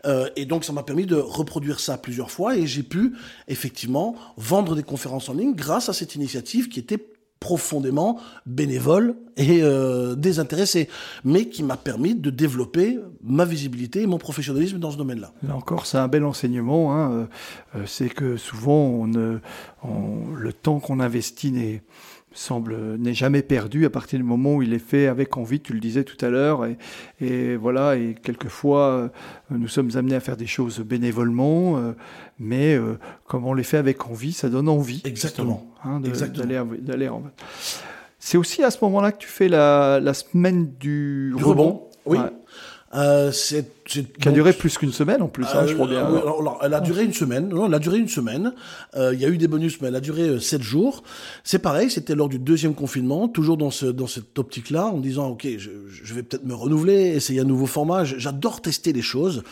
[0.04, 3.14] euh, et donc ça m'a permis de reproduire ça plusieurs fois et j'ai pu
[3.48, 7.12] effectivement vendre des conférences en ligne grâce à cette initiative qui était
[7.42, 10.88] profondément bénévole et euh, désintéressée,
[11.24, 15.32] mais qui m'a permis de développer ma visibilité et mon professionnalisme dans ce domaine-là.
[15.42, 16.94] Là encore, c'est un bel enseignement.
[16.94, 17.26] Hein.
[17.74, 19.40] Euh, c'est que souvent, on,
[19.82, 21.82] on, le temps qu'on investit n'est
[22.34, 25.72] semble n'est jamais perdu à partir du moment où il est fait avec envie, tu
[25.72, 26.66] le disais tout à l'heure,
[27.20, 29.08] et, voilà, et quelquefois euh,
[29.50, 31.92] nous sommes amenés à faire des choses bénévolement, euh,
[32.38, 35.02] mais euh, comme on les fait avec envie, ça donne envie.
[35.04, 35.66] Exactement.
[35.84, 37.22] Hein, d'aller en
[38.18, 41.88] C'est aussi à ce moment-là que tu fais la, semaine du, rebond.
[42.04, 42.18] Oui.
[42.94, 46.08] Euh, c'est, qui a duré plus qu'une semaine en plus, hein, je crois bien.
[46.10, 47.48] Euh, alors, elle a duré une semaine.
[47.48, 48.52] Non, elle a duré une semaine.
[48.96, 51.02] Euh, il y a eu des bonus, mais elle a duré euh, sept jours.
[51.42, 55.28] C'est pareil, c'était lors du deuxième confinement, toujours dans ce dans cette optique-là, en disant
[55.28, 58.04] ok, je, je vais peut-être me renouveler, essayer un nouveau format.
[58.04, 59.42] J'adore tester les choses,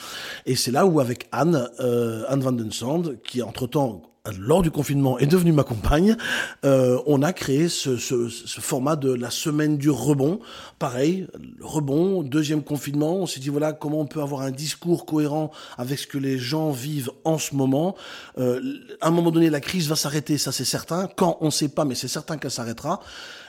[0.44, 4.02] et c'est là où avec Anne, euh, Anne Van Den Sand, qui entre temps
[4.38, 6.16] lors du confinement est devenue ma compagne,
[6.64, 10.40] euh, on a créé ce, ce, ce, format de la semaine du rebond.
[10.78, 11.26] Pareil,
[11.60, 15.98] rebond, deuxième confinement, on s'est dit voilà comment on peut avoir un discours cohérent avec
[15.98, 17.96] ce que les gens vivent en ce moment.
[18.38, 18.60] Euh,
[19.00, 21.08] à un moment donné, la crise va s'arrêter, ça c'est certain.
[21.16, 23.00] Quand on ne sait pas, mais c'est certain qu'elle s'arrêtera.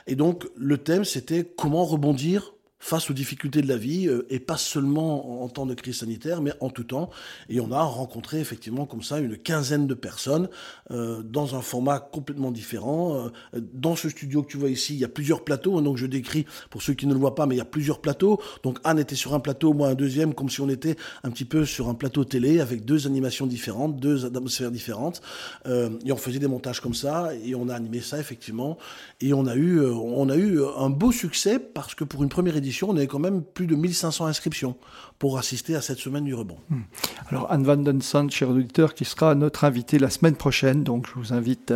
[0.08, 4.40] Et donc le thème c'était comment rebondir face aux difficultés de la vie, euh, et
[4.40, 7.12] pas seulement en temps de crise sanitaire, mais en tout temps.
[7.48, 10.50] Et on a rencontré effectivement comme ça une quinzaine de personnes
[10.90, 13.30] euh, dans un format complètement différent.
[13.54, 15.98] Euh, dans ce studio que tu vois ici, il y a plusieurs plateaux, hein, donc
[15.98, 18.42] je décris pour ceux qui ne le voient pas, mais il y a plusieurs plateaux.
[18.64, 21.46] Donc Anne était sur un plateau, moi un deuxième, comme si on était un petit
[21.46, 25.22] peu sur un plateau télé avec deux animations différentes, deux atmosphères différentes.
[25.68, 28.80] et on faisait des montages comme ça, et on a animé ça effectivement.
[29.20, 32.58] Et on a eu, on a eu un beau succès parce que pour une première
[32.58, 34.78] édition on avait quand même plus de 1500 inscriptions
[35.20, 36.58] pour assister à cette semaine du rebond.
[36.70, 36.82] Hmm.
[37.30, 41.08] Alors Anne Van Den Sand, cher auditeur, qui sera notre invité la semaine prochaine, donc
[41.08, 41.74] je vous invite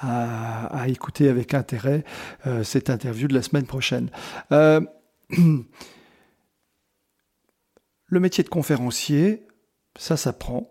[0.00, 2.04] à, écouter avec intérêt
[2.46, 4.10] euh, cette interview de la semaine prochaine.
[4.52, 4.80] Euh,
[8.06, 9.46] le métier de conférencier,
[9.96, 10.70] ça s'apprend.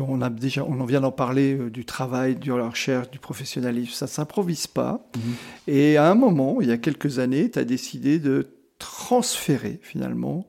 [0.00, 3.18] On, a déjà, on en vient d'en parler euh, du travail, de la recherche, du
[3.18, 3.92] professionnalisme.
[3.92, 5.06] Ça ne s'improvise pas.
[5.14, 5.34] Mhm.
[5.68, 8.48] Et à un moment, il y a quelques années, tu as décidé de
[8.82, 10.46] transférer finalement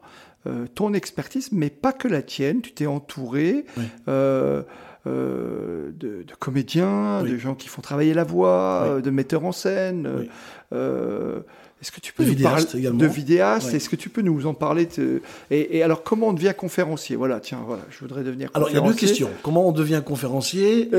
[0.47, 2.61] euh, ton expertise, mais pas que la tienne.
[2.61, 3.65] Tu t'es entouré
[4.07, 4.63] euh,
[5.05, 10.27] euh, de, comédiens, de gens qui font travailler la voix, de metteurs en scène.
[11.83, 14.87] Est-ce que tu peux nous parler de vidéaste Est-ce que tu peux nous en parler
[15.51, 17.17] et, alors, comment on devient conférencier?
[17.17, 18.77] Voilà, tiens, voilà, je voudrais devenir conférencier.
[18.77, 19.29] Alors, il y a deux questions.
[19.43, 20.89] Comment on devient conférencier?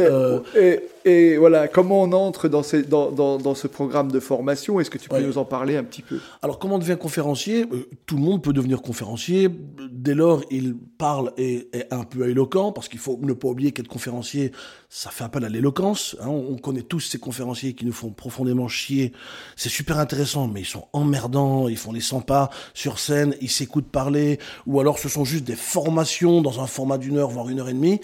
[1.06, 4.78] Et, voilà, comment on entre dans, ces, dans, dans, ce programme de formation?
[4.78, 6.18] Est-ce que tu peux nous en parler un petit peu?
[6.42, 7.64] Alors, comment on devient conférencier?
[7.72, 9.48] Euh, Tout le monde peut devenir conférencier.
[9.90, 13.72] Dès lors, il parle et est un peu éloquent, parce qu'il faut ne pas oublier
[13.72, 14.52] qu'être conférencier,
[14.94, 16.16] ça fait appel à l'éloquence.
[16.20, 16.28] Hein.
[16.28, 19.12] On connaît tous ces conférenciers qui nous font profondément chier.
[19.56, 23.50] c'est super intéressant, mais ils sont emmerdants, ils font les 100 pas sur scène, ils
[23.50, 27.48] s'écoutent parler, ou alors ce sont juste des formations dans un format d'une heure, voire
[27.48, 28.00] une heure et demie.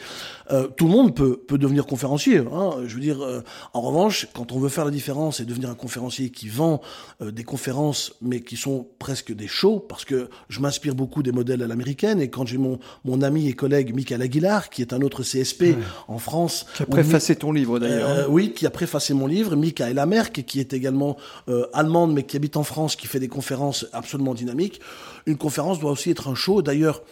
[0.51, 2.39] Euh, tout le monde peut, peut devenir conférencier.
[2.39, 2.73] Hein.
[2.85, 3.43] Je veux dire, euh,
[3.73, 6.81] en revanche, quand on veut faire la différence et devenir un conférencier qui vend
[7.23, 11.31] euh, des conférences, mais qui sont presque des shows, parce que je m'inspire beaucoup des
[11.33, 14.93] modèles à l'américaine, et quand j'ai mon, mon ami et collègue Michael Aguilar, qui est
[14.93, 15.77] un autre CSP
[16.09, 16.60] en France...
[16.75, 18.31] Qui a préfacé ton livre d'ailleurs.
[18.31, 21.17] oui, qui a préfacé mon livre, Michael Amerck, qui est également
[21.73, 24.81] allemande, mais qui habite en France, qui fait des conférences absolument dynamiques.
[25.27, 26.63] Une conférence doit aussi être un show.
[26.63, 27.03] D'ailleurs,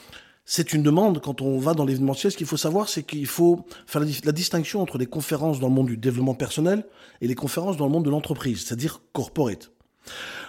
[0.50, 2.32] c'est une demande quand on va dans l'événementiel.
[2.32, 5.74] Ce qu'il faut savoir, c'est qu'il faut faire la, distinction entre les conférences dans le
[5.74, 6.86] monde du développement personnel
[7.20, 9.70] et les conférences dans le monde de l'entreprise, c'est-à-dire corporate.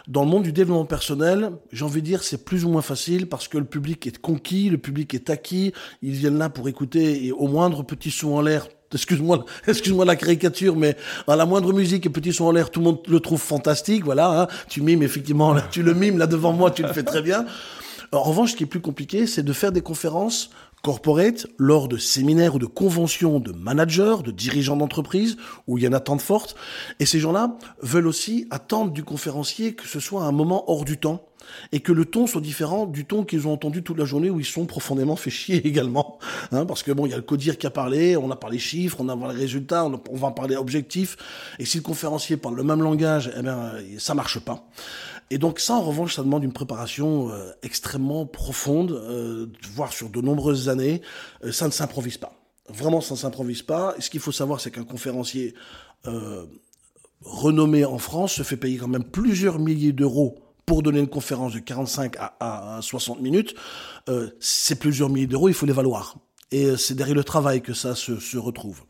[0.07, 3.27] Dans le monde du développement personnel, j'ai envie de dire, c'est plus ou moins facile
[3.27, 7.25] parce que le public est conquis, le public est acquis, ils viennent là pour écouter
[7.25, 10.95] et au moindre petit son en l'air, excuse-moi, excuse-moi la caricature, mais
[11.27, 14.03] à la moindre musique et petit son en l'air, tout le monde le trouve fantastique,
[14.03, 14.47] voilà, hein.
[14.67, 17.45] tu mimes effectivement, là, tu le mimes là devant moi, tu le fais très bien.
[18.11, 20.49] En revanche, ce qui est plus compliqué, c'est de faire des conférences
[20.81, 25.37] corporate lors de séminaires ou de conventions de managers, de dirigeants d'entreprise,
[25.67, 26.55] où il y a une attente forte.
[26.99, 30.97] Et ces gens-là veulent aussi attendre du conférencier que ce soit un moment hors du
[30.97, 31.28] temps
[31.71, 34.39] et que le ton soit différent du ton qu'ils ont entendu toute la journée où
[34.39, 36.19] ils sont profondément fait chier également.
[36.51, 38.59] Hein, parce que bon, il y a le codir qui a parlé, on a parlé
[38.59, 41.17] chiffres, on a parlé résultats, on, on va parler objectifs.
[41.59, 44.67] Et si le conférencier parle le même langage, eh bien, ça marche pas.
[45.31, 50.09] Et donc ça, en revanche, ça demande une préparation euh, extrêmement profonde, euh, voire sur
[50.09, 51.01] de nombreuses années.
[51.43, 52.33] Euh, ça ne s'improvise pas.
[52.67, 53.93] Vraiment, ça ne s'improvise pas.
[53.97, 55.53] Et ce qu'il faut savoir, c'est qu'un conférencier
[57.21, 60.39] renommé en France se fait payer quand même plusieurs milliers d'euros
[60.69, 63.55] pour donner une conférence de 45 à, à 60 minutes.
[64.39, 66.15] c'est plusieurs milliers d'euros, il faut les valoir.
[66.51, 68.83] Et c'est derrière le travail que ça se, retrouve.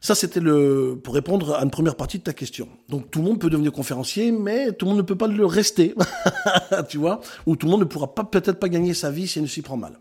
[0.00, 2.68] Ça, c'était le pour répondre à une première partie de ta question.
[2.88, 5.46] Donc tout le monde peut devenir conférencier, mais tout le monde ne peut pas le
[5.46, 5.94] rester,
[6.88, 9.46] tu vois, ou tout le monde ne pourra peut-être pas gagner sa vie s'il ne
[9.46, 10.00] s'y prend mal.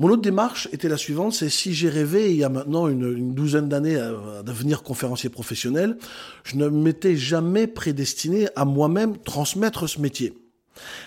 [0.00, 3.34] Mon autre démarche était la suivante, c'est si j'ai rêvé il y a maintenant une,
[3.34, 4.14] douzaine d'années à,
[4.82, 5.98] conférencier professionnel,
[6.42, 10.32] je ne m'étais jamais prédestiné à moi-même transmettre ce métier.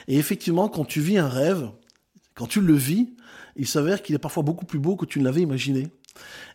[0.07, 1.71] Et effectivement, quand tu vis un rêve,
[2.35, 3.09] quand tu le vis,
[3.55, 5.87] il s'avère qu'il est parfois beaucoup plus beau que tu ne l'avais imaginé.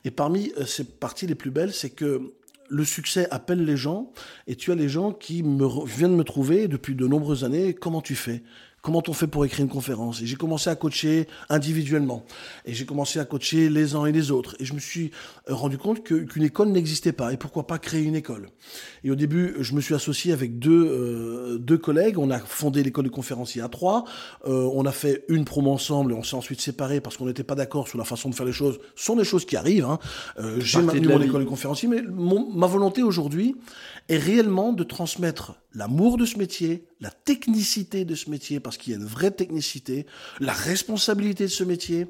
[0.04, 2.34] Et parmi euh, ces parties les plus belles, c'est que
[2.68, 4.12] le succès appelle les gens
[4.46, 7.74] et tu as les gens qui me viennent me trouver depuis de nombreuses années.
[7.74, 8.44] Comment tu fais?
[8.82, 10.22] Comment on fait pour écrire une conférence?
[10.22, 12.24] Et j'ai commencé à coacher individuellement.
[12.64, 14.56] Et j'ai commencé à coacher les uns et les autres.
[14.60, 15.10] Et je me suis
[15.48, 17.32] euh, rendu compte qu'une école n'existait pas.
[17.32, 18.48] Et pourquoi pas créer une école?
[19.04, 22.18] Et au début, je me suis associé avec deux, euh, deux collègues.
[22.18, 24.04] On a fondé l'école de conférenciers à trois.
[24.46, 27.44] Euh, on a fait une promo ensemble et on s'est ensuite séparés parce qu'on n'était
[27.44, 28.78] pas d'accord sur la façon de faire les choses.
[28.96, 29.84] Ce sont des choses qui arrivent.
[29.84, 29.98] Hein.
[30.38, 31.88] Euh, j'ai maintenu mon école de conférenciers.
[31.88, 33.56] Mais ma volonté aujourd'hui
[34.08, 38.92] est réellement de transmettre l'amour de ce métier, la technicité de ce métier, parce qu'il
[38.92, 40.06] y a une vraie technicité,
[40.40, 42.06] la responsabilité de ce métier,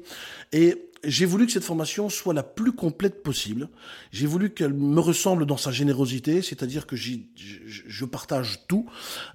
[0.51, 3.69] et j'ai voulu que cette formation soit la plus complète possible.
[4.11, 7.13] J'ai voulu qu'elle me ressemble dans sa générosité, c'est-à-dire que je,
[7.65, 8.85] je, partage tout.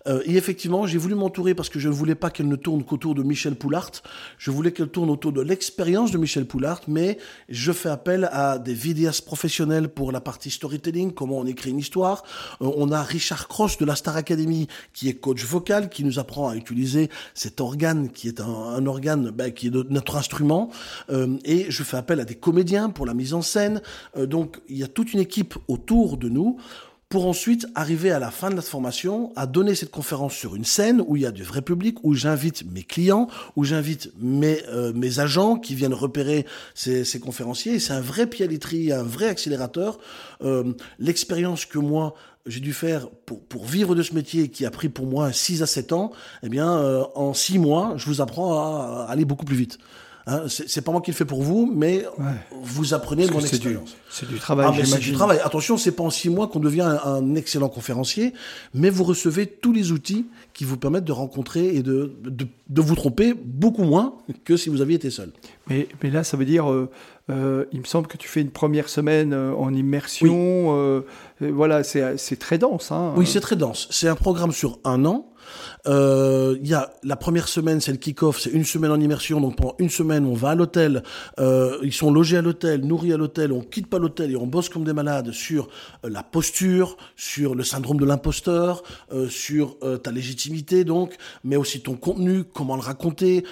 [0.06, 2.84] Euh, et effectivement, j'ai voulu m'entourer parce que je ne voulais pas qu'elle ne tourne
[2.84, 3.90] qu'autour de Michel Poulart.
[4.36, 8.58] Je voulais qu'elle tourne autour de l'expérience de Michel Poulart, mais je fais appel à
[8.58, 12.24] des vidéastes professionnels pour la partie storytelling, comment on écrit une histoire.
[12.60, 16.18] Euh, on a Richard Cross de la Star Academy qui est coach vocal, qui nous
[16.18, 20.70] apprend à utiliser cet organe qui est un, un organe ben, qui est notre instrument.
[21.10, 23.80] Euh, et je fais appel à des comédiens pour la mise en scène.
[24.16, 26.58] Euh, donc il y a toute une équipe autour de nous
[27.08, 30.64] pour ensuite arriver à la fin de la formation à donner cette conférence sur une
[30.64, 34.62] scène où il y a du vrai public, où j'invite mes clients, où j'invite mes,
[34.68, 36.44] euh, agents qui viennent repérer
[36.74, 37.78] ces, conférenciers.
[37.78, 38.48] c'est un vrai pied
[38.92, 39.98] un vrai accélérateur.
[40.42, 42.14] Euh, l'expérience que moi
[42.46, 45.62] j'ai dû faire pour, pour vivre de ce métier qui a pris pour moi 6
[45.62, 46.10] à 7 ans,
[46.42, 46.68] eh bien,
[47.14, 49.78] en 6 mois, je vous apprends à aller beaucoup plus vite.
[50.26, 52.06] Hein, c'est pas moi qui le fais pour vous, mais
[52.62, 53.94] vous apprenez mon expérience.
[54.08, 54.66] C'est du, travail.
[54.68, 55.38] Ah, c'est du travail.
[55.44, 58.32] Attention, c'est pas en six mois qu'on devient un, excellent conférencier,
[58.72, 62.80] mais vous recevez tous les outils qui vous permettent de rencontrer et de, de, de
[62.80, 64.14] vous tromper beaucoup moins
[64.44, 65.30] que si vous aviez été seul.
[65.68, 66.90] Mais, mais là, ça veut dire, euh,
[67.30, 70.76] euh, il me semble que tu fais une première semaine euh, en immersion.
[70.76, 71.00] Euh,
[71.40, 72.92] voilà, c'est très dense.
[72.92, 73.14] Hein.
[73.16, 73.88] Oui, c'est très dense.
[73.90, 75.30] C'est un programme sur un an.
[75.86, 79.40] Euh, il y a la première semaine, c'est le kick-off, c'est une semaine en immersion.
[79.40, 81.02] Donc pendant une semaine, on va à l'hôtel,
[81.38, 84.46] euh, ils sont logés à l'hôtel, nourris à l'hôtel, on quitte pas l'hôtel et on
[84.46, 85.68] bosse comme des malades sur
[86.04, 88.82] euh, la posture, sur le syndrome de l'imposteur,
[89.12, 93.44] euh, sur euh, ta légitimité donc, mais aussi ton contenu, comment le raconter,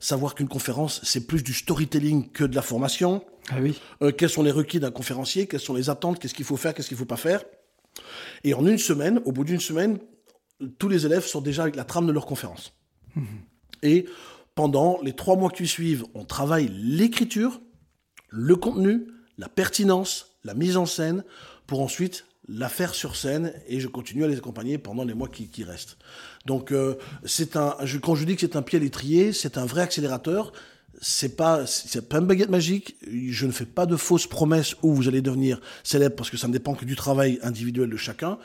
[0.00, 3.24] savoir qu'une conférence c'est plus du storytelling que de la formation.
[3.50, 3.78] Ah oui.
[4.16, 6.88] quels sont les requis d'un conférencier, quelles sont les attentes, qu'est-ce qu'il faut faire, qu'est-ce
[6.88, 7.44] qu'il faut pas faire?
[8.42, 9.98] Et en une semaine, au bout d'une semaine,
[10.78, 12.74] tous les élèves sont déjà avec la trame de leur conférence.
[13.82, 14.06] Et
[14.54, 17.60] pendant les trois mois qui suivent, on travaille l'écriture,
[18.30, 19.06] le contenu,
[19.38, 21.24] la pertinence, la mise en scène,
[21.66, 25.28] pour ensuite la faire sur scène et je continue à les accompagner pendant les mois
[25.28, 25.96] qui, qui restent.
[26.46, 29.56] Donc euh, c'est un, je, quand je dis que c'est un pied à l'étrier, c'est
[29.56, 30.52] un vrai accélérateur.
[31.00, 32.96] C'est pas, c'est pas une baguette magique.
[33.10, 36.46] Je ne fais pas de fausses promesses où vous allez devenir célèbre parce que ça
[36.46, 38.38] ne dépend que du travail individuel de chacun.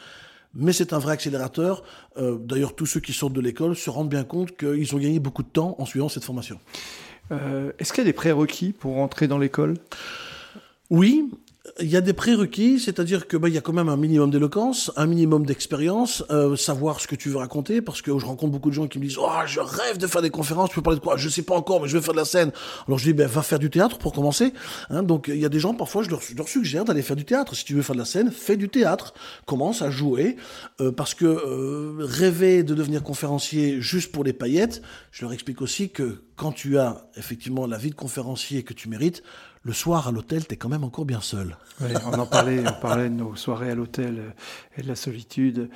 [0.54, 1.84] Mais c'est un vrai accélérateur.
[2.18, 5.20] Euh, D'ailleurs, tous ceux qui sortent de l'école se rendent bien compte qu'ils ont gagné
[5.20, 6.60] beaucoup de temps en suivant cette formation.
[7.32, 9.76] Euh, Est-ce qu'il y a des prérequis pour entrer dans l'école?
[10.90, 11.30] Oui,
[11.82, 14.30] il y a des prérequis, c'est-à-dire que bah, il y a quand même un minimum
[14.32, 18.52] d'éloquence, un minimum d'expérience, euh, savoir ce que tu veux raconter, parce que je rencontre
[18.52, 20.82] beaucoup de gens qui me disent oh je rêve de faire des conférences, tu peux
[20.82, 21.18] parler de quoi?
[21.18, 22.52] Je sais pas encore, mais je vais faire de la scène.
[22.88, 24.54] Alors je dis ben va faire du théâtre pour commencer.
[24.90, 27.16] Hein, donc il y a des gens parfois je leur, je leur suggère d'aller faire
[27.16, 27.56] du théâtre.
[27.56, 29.14] Si tu veux faire de la scène, fais du théâtre,
[29.46, 30.36] commence à jouer,
[30.82, 35.62] euh, parce que euh, rêver de devenir conférencier juste pour les paillettes, je leur explique
[35.62, 39.24] aussi que quand tu as effectivement la vie de conférencier que tu mérites,
[39.64, 41.58] le soir à l'hôtel, tu es quand même encore bien seul.
[41.82, 44.34] On en parlait, on parlait de nos soirées à l'hôtel
[44.78, 45.70] et de la solitude.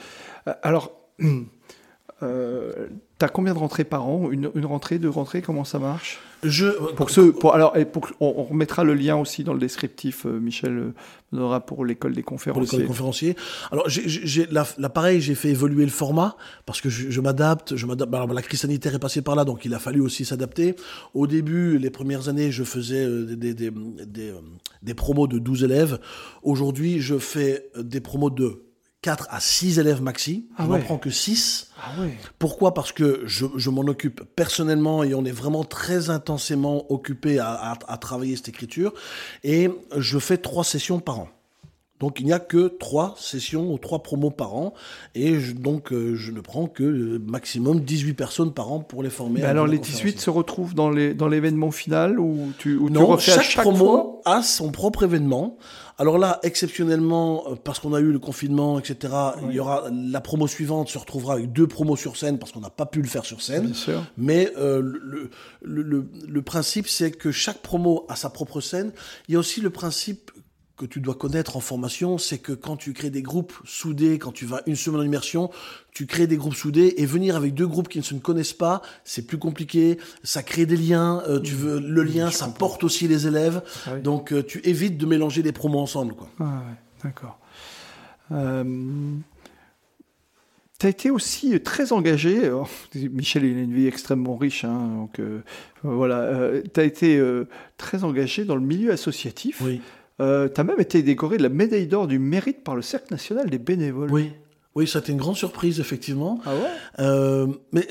[0.48, 0.92] Euh, Alors,
[2.24, 2.88] euh,
[3.24, 4.30] tu as combien de rentrées par an?
[4.32, 6.20] Une, une rentrée, deux rentrées, comment ça marche?
[6.44, 9.60] Je, Pour ceux, pour, alors, et pour, on, on remettra le lien aussi dans le
[9.60, 10.94] descriptif, euh, Michel euh,
[11.32, 12.64] donnera pour l'école des pour conférenciers.
[12.64, 13.36] l'école des conférenciers.
[13.72, 17.78] Alors, j'ai, j'ai, là, là, pareil, j'ai fait évoluer le format parce que je, m'adapte.
[17.78, 18.14] Je m'adapte.
[18.14, 20.76] Alors, la crise sanitaire est passée par là, donc il a fallu aussi s'adapter.
[21.14, 23.72] Au début, les premières années, je faisais euh, des, des, des,
[24.06, 26.00] des, euh, promos de 12 élèves.
[26.44, 28.64] Aujourd'hui, je fais euh, des promos de
[29.04, 30.48] 4 à 6 élèves maxi.
[30.58, 30.80] Ah je ouais.
[30.80, 31.68] n'en prends que 6.
[31.78, 32.18] Ah ouais.
[32.40, 32.74] Pourquoi?
[32.74, 37.52] Parce que je, je m'en occupe personnellement et on est vraiment très intensément occupé à,
[37.52, 38.94] à, à travailler cette écriture.
[39.44, 41.28] Et je fais trois sessions par an.
[42.00, 44.74] Donc il n'y a que trois sessions ou trois promos par an.
[45.16, 49.04] Et je- donc euh, je ne prends que euh, maximum 18 personnes par an pour
[49.04, 49.42] les former.
[49.42, 50.12] Mais alors, les conférenciers.
[50.12, 54.42] 18 se retrouvent dans l'événement final ou tu, tu Non, à chaque, promo fois a
[54.44, 55.58] son propre événement.
[56.00, 59.14] Alors là, exceptionnellement, euh, parce qu'on a eu le confinement, etc.,
[59.48, 62.60] il y aura la promo suivante se retrouvera avec deux promos sur scène parce qu'on
[62.62, 63.66] n'a pas pu le faire sur scène.
[63.68, 64.04] Bien sûr.
[64.18, 65.30] Mais euh, le,
[65.62, 68.92] le, le, le principe, c'est que chaque promo a sa propre scène.
[69.30, 70.32] Il y a aussi le principe
[70.76, 74.32] que tu dois connaître en formation, c'est que quand tu crées des groupes soudés, quand
[74.32, 75.52] tu vas une semaine en immersion,
[75.94, 78.82] tu crées des groupes soudés et venir avec deux groupes qui ne se connaissent pas,
[79.04, 80.00] c'est plus compliqué.
[80.24, 81.22] Ça crée des liens.
[81.28, 83.62] euh, tu veux le lien, ça porte aussi les élèves.
[83.86, 84.02] Ah oui.
[84.02, 86.28] Donc euh, tu évites de mélanger les promos ensemble, quoi.
[86.40, 87.38] Ah ouais, d'accord.
[88.32, 88.64] Euh,
[90.80, 92.46] tu as été aussi très engagé.
[92.46, 94.66] alors, Michel, il a une vie extrêmement riche.
[94.66, 95.42] hein, donc, euh,
[95.84, 96.50] voilà.
[96.74, 97.48] tu as été euh,
[97.78, 99.62] très engagé dans le milieu associatif.
[99.64, 99.82] Oui.
[100.18, 103.50] Tu as même été décoré de la médaille d'or du mérite par le Cercle national
[103.50, 104.12] des bénévoles.
[104.12, 104.32] Oui.
[104.76, 106.42] Oui, ça a été une grande surprise, effectivement.
[106.46, 106.62] Ah ouais?
[107.00, 107.88] Euh, mais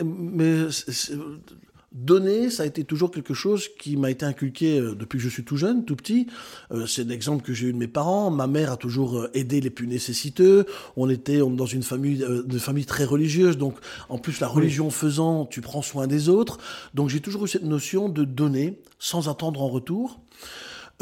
[1.93, 5.29] donner, ça a été toujours quelque chose qui m'a été inculqué euh, depuis que je
[5.29, 6.27] suis tout jeune, tout petit.
[6.73, 8.31] Euh, c'est l'exemple que j'ai eu de mes parents.
[8.31, 10.67] Ma mère a toujours euh, aidé les plus nécessiteux.
[10.97, 13.77] On était dans une famille, euh, de famille très religieuse, donc
[14.09, 16.59] en plus la religion faisant, tu prends soin des autres.
[16.95, 20.21] Donc j'ai toujours eu cette notion de donner sans attendre en retour.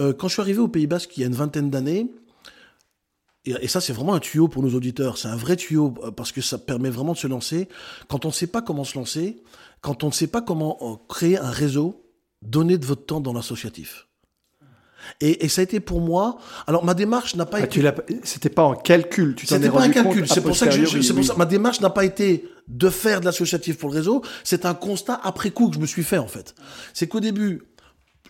[0.00, 2.10] Euh, quand je suis arrivé au Pays Basque il y a une vingtaine d'années,
[3.44, 5.16] et, et ça, c'est vraiment un tuyau pour nos auditeurs.
[5.18, 7.68] C'est un vrai tuyau euh, parce que ça permet vraiment de se lancer.
[8.08, 9.42] Quand on ne sait pas comment se lancer,
[9.80, 12.04] quand on ne sait pas comment euh, créer un réseau,
[12.42, 14.06] donnez de votre temps dans l'associatif.
[15.22, 16.36] Et, et ça a été pour moi.
[16.66, 17.82] Alors ma démarche n'a pas Ah, été.
[18.22, 19.34] C'était pas en calcul.
[19.34, 20.28] Tu C'était pas un calcul.
[20.28, 21.24] C'est a pour ça que je- c'est pour oui.
[21.26, 24.22] ça ma démarche n'a pas été de faire de l'associatif pour le réseau.
[24.44, 26.54] C'est un constat après coup que je me suis fait en fait.
[26.92, 27.62] C'est qu'au début,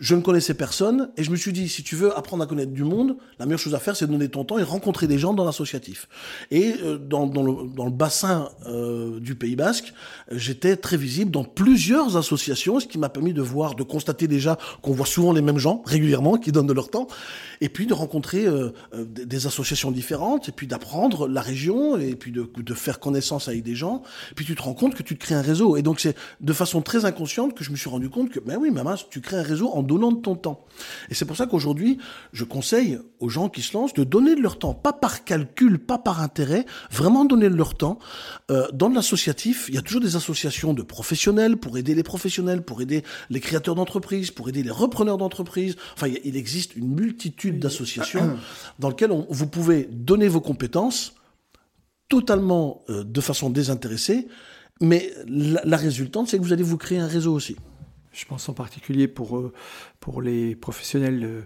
[0.01, 2.71] je ne connaissais personne et je me suis dit si tu veux apprendre à connaître
[2.71, 5.19] du monde, la meilleure chose à faire c'est de donner ton temps et rencontrer des
[5.19, 6.09] gens dans l'associatif.
[6.49, 9.93] Et euh, dans, le, bassin euh, du Pays Basque,
[10.31, 14.57] j'étais très visible dans plusieurs associations, ce qui m'a permis de voir, de constater déjà
[14.81, 17.07] qu'on voit souvent les mêmes gens régulièrement qui donnent de leur temps,
[17.61, 22.31] et puis de rencontrer euh, des, associations différentes, et puis d'apprendre la région, et puis
[22.31, 24.01] de, faire connaissance avec des gens.
[24.35, 25.77] Puis tu te rends compte que tu te crées un réseau.
[25.77, 28.57] Et donc c'est de façon très inconsciente que je me suis rendu compte que, ben
[28.59, 30.65] oui, maman, tu crées un réseau en donnant de ton temps.
[31.09, 31.97] Et c'est pour ça qu'aujourd'hui,
[32.31, 35.77] je conseille aux gens qui se lancent de donner de leur temps, pas par calcul,
[35.79, 37.99] pas par intérêt, vraiment donner de leur temps.
[38.49, 42.61] Euh, dans l'associatif, il y a toujours des associations de professionnels pour aider les professionnels,
[42.63, 45.75] pour aider les créateurs d'entreprises, pour aider les repreneurs d'entreprises.
[45.95, 48.37] Enfin, il existe une multitude d'associations
[48.79, 51.13] dans lesquelles on- vous pouvez donner vos compétences
[52.09, 54.27] totalement euh, de façon désintéressée,
[54.81, 57.55] mais la, la résultante, c'est que vous allez vous créer un réseau aussi.
[58.11, 59.53] Je pense en particulier pour, euh,
[59.99, 61.43] pour les professionnels de,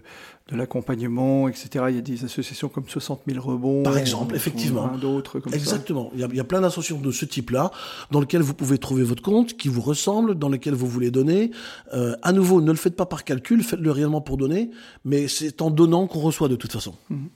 [0.48, 1.86] de l'accompagnement, etc.
[1.90, 3.82] Il y a des associations comme 60 000 rebonds.
[3.82, 4.88] Par exemple, effectivement.
[4.96, 6.10] d'autres comme Exactement.
[6.14, 7.70] Il y, a, il y a plein d'associations de ce type-là,
[8.10, 11.50] dans lesquelles vous pouvez trouver votre compte, qui vous ressemble, dans lesquelles vous voulez donner.
[11.94, 14.70] Euh, à nouveau, ne le faites pas par calcul, faites-le réellement pour donner,
[15.04, 16.94] mais c'est en donnant qu'on reçoit de toute façon.
[17.10, 17.28] Mhm.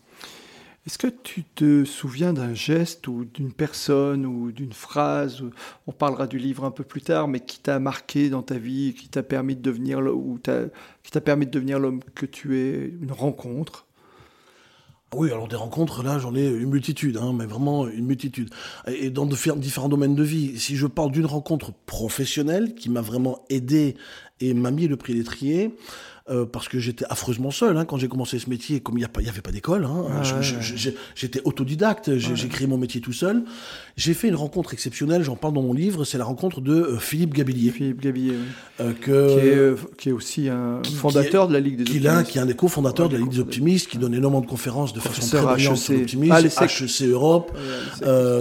[0.91, 5.41] Est-ce que tu te souviens d'un geste ou d'une personne ou d'une phrase,
[5.87, 8.93] on parlera du livre un peu plus tard, mais qui t'a marqué dans ta vie,
[8.95, 10.41] qui t'a permis de devenir l'homme
[12.17, 13.87] que tu es, une rencontre?
[15.15, 18.51] Oui, alors des rencontres, là, j'en ai une multitude, hein, mais vraiment une multitude.
[18.89, 20.59] Et dans différents domaines de vie.
[20.59, 23.95] Si je parle d'une rencontre professionnelle qui m'a vraiment aidé
[24.41, 25.73] et m'a mis le prix l'étrier,
[26.31, 29.29] euh, parce que j'étais affreusement seul hein, quand j'ai commencé ce métier, comme il n'y
[29.29, 29.85] avait pas d'école.
[29.85, 30.23] Hein,
[31.17, 33.43] j'étais autodidacte, j'ai créé mon métier tout seul.
[33.97, 36.99] J'ai fait une rencontre exceptionnelle, j'en parle dans mon livre, c'est la rencontre de euh,
[36.99, 37.71] Philippe Gabillier.
[37.71, 38.35] Philippe Gabillier,
[38.81, 42.31] euh, que, qui, est, aussi un fondateur de la Ligue des qui Optimistes.
[42.31, 44.93] qui est un des cofondateurs de la Ligue des Optimistes, qui donne énormément de conférences
[44.93, 46.33] de façon très brillante sur l'optimisme.
[46.33, 47.59] Ah, HEC Europe,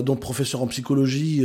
[0.06, 1.44] donc professeur en psychologie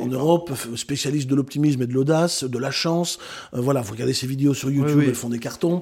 [0.00, 3.18] en Europe, spécialiste de l'optimisme et de l'audace, de la chance.
[3.52, 5.73] voilà, vous regardez ses vidéos sur YouTube, elles font des cartons.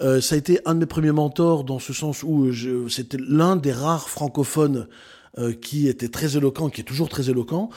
[0.00, 2.52] Euh, ça a été un de mes premiers mentors dans ce sens où
[2.88, 4.86] c'était l'un des rares francophones
[5.36, 7.68] euh, qui était très éloquent, qui est toujours très éloquent.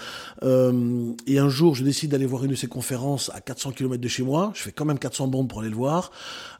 [0.44, 4.00] Euh, et un jour, je décide d'aller voir une de ses conférences à 400 km
[4.00, 4.52] de chez moi.
[4.54, 6.12] Je fais quand même 400 bombes pour aller le voir.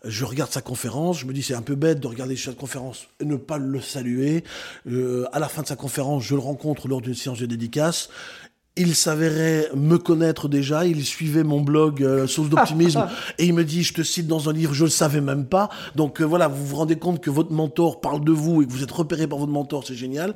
[0.04, 1.20] Je regarde sa conférence.
[1.20, 3.80] Je me dis, c'est un peu bête de regarder sa conférence et ne pas le
[3.80, 4.44] saluer.
[5.32, 8.10] à la fin de sa conférence, je le rencontre lors d'une séance de dédicace
[8.78, 13.08] il s'avérait me connaître déjà, il suivait mon blog euh, Source d'optimisme
[13.38, 15.70] et il me dit je te cite dans un livre, je le savais même pas.
[15.96, 18.72] Donc euh, voilà, vous vous rendez compte que votre mentor parle de vous et que
[18.72, 20.36] vous êtes repéré par votre mentor, c'est génial.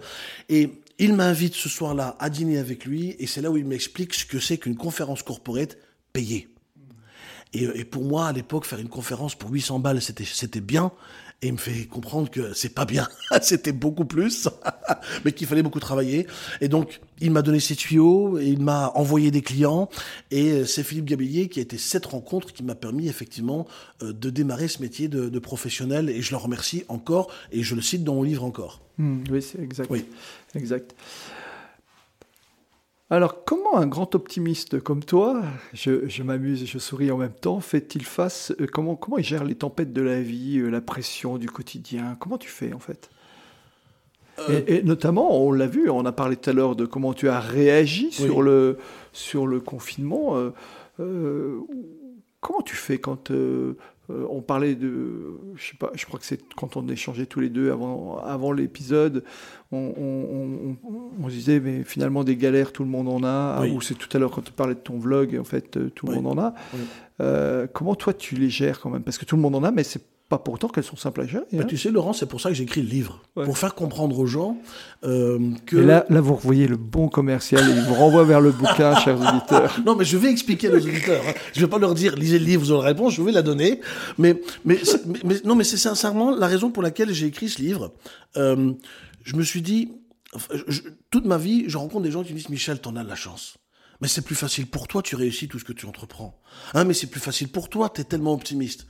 [0.50, 4.14] Et il m'invite ce soir-là à dîner avec lui et c'est là où il m'explique
[4.14, 5.78] ce que c'est qu'une conférence corporate
[6.14, 6.48] payée.
[7.54, 10.94] Et, et, pour moi, à l'époque, faire une conférence pour 800 balles, c'était, c'était bien
[11.42, 13.08] et il me fait comprendre que c'est pas bien,
[13.42, 14.48] c'était beaucoup plus,
[15.26, 16.28] mais qu'il fallait beaucoup travailler.
[16.62, 19.89] Et donc, il m'a donné ses tuyaux, et il m'a envoyé des clients,
[20.30, 23.68] et euh, c'est Philippe Gabillier qui a été cette rencontre qui m'a permis effectivement
[24.04, 27.82] euh, de démarrer ce métier de, professionnel, et je le remercie encore, et je le
[27.82, 28.82] cite dans mon livre encore.
[28.98, 29.89] Hmm, oui, c'est exact.
[29.89, 30.06] Oui.
[30.54, 30.94] Exact.
[33.12, 35.41] Alors, comment un grand optimiste comme toi,
[35.74, 39.43] je, m'amuse et je souris en même temps, fait-il face euh, comment, comment il gère
[39.43, 42.16] les tempêtes de la vie, euh, la pression du quotidien?
[42.22, 43.09] Comment tu fais en fait?
[44.47, 44.62] Euh.
[44.66, 47.41] et, notamment, on l'a vu, on a parlé tout à l'heure de comment tu as
[47.41, 48.78] réagi sur, le,
[49.12, 50.38] sur le confinement.
[50.97, 53.30] comment tu fais quand
[54.12, 57.39] euh, on parlait de, je sais pas, je crois que c'est quand on échangeait tous
[57.39, 59.24] les deux avant, avant l'épisode,
[59.72, 60.76] on,
[61.26, 63.66] se disait mais finalement des galères tout le monde en a.
[63.68, 66.07] Ou c'est tout à l'heure quand tu parlais de ton vlog, en fait euh, tout
[66.07, 66.53] le monde en a.
[67.22, 69.03] Euh, comment toi tu les gères quand même?
[69.03, 71.21] Parce que tout le monde en a, mais c'est pas pour autant qu'elles sont simples
[71.21, 71.43] à gérer.
[71.51, 71.65] Bah, hein.
[71.67, 73.21] tu sais, Laurent, c'est pour ça que j'écris le livre.
[73.36, 74.57] Pour faire comprendre aux gens
[75.03, 75.75] euh, que.
[75.75, 78.95] Et là, là, vous voyez le bon commercial et il vous renvoie vers le bouquin,
[78.95, 79.77] chers auditeurs.
[79.86, 81.21] Non, mais je vais expliquer aux auditeurs.
[81.27, 81.34] Hein.
[81.53, 83.41] Je vais pas leur dire, lisez le livre, vous aurez la réponse, je vais la
[83.41, 83.82] donner.
[84.17, 84.79] Mais, mais,
[85.25, 87.91] mais, non, mais c'est sincèrement la raison pour laquelle j'ai écrit ce livre.
[88.38, 88.71] Euh,
[89.25, 89.91] je me suis dit,
[91.09, 93.15] toute ma vie, je rencontre des gens qui me disent, Michel, t'en as de la
[93.15, 93.57] chance.
[93.99, 96.39] Mais c'est plus facile pour toi, tu réussis tout ce que tu entreprends.
[96.73, 98.88] Hein, mais c'est plus facile pour toi, t'es tellement optimiste.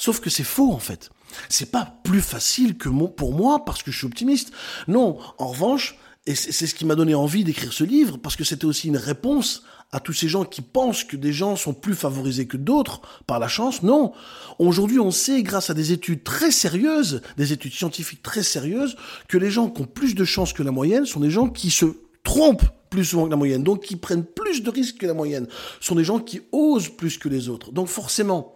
[0.00, 1.10] Sauf que c'est faux en fait.
[1.50, 4.50] C'est pas plus facile que pour moi parce que je suis optimiste.
[4.88, 8.42] Non, en revanche, et c'est ce qui m'a donné envie d'écrire ce livre parce que
[8.42, 11.94] c'était aussi une réponse à tous ces gens qui pensent que des gens sont plus
[11.94, 13.82] favorisés que d'autres par la chance.
[13.82, 14.12] Non.
[14.58, 18.96] Aujourd'hui, on sait, grâce à des études très sérieuses, des études scientifiques très sérieuses,
[19.28, 21.70] que les gens qui ont plus de chance que la moyenne sont des gens qui
[21.70, 21.84] se
[22.24, 25.46] trompent plus souvent que la moyenne, donc qui prennent plus de risques que la moyenne,
[25.78, 27.70] sont des gens qui osent plus que les autres.
[27.70, 28.54] Donc forcément,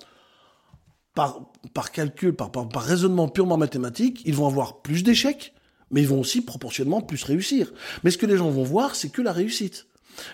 [1.15, 5.55] par, par calcul, par, par, raisonnement purement mathématique, ils vont avoir plus d'échecs,
[5.91, 7.73] mais ils vont aussi proportionnellement plus réussir.
[8.03, 9.87] Mais ce que les gens vont voir, c'est que la réussite.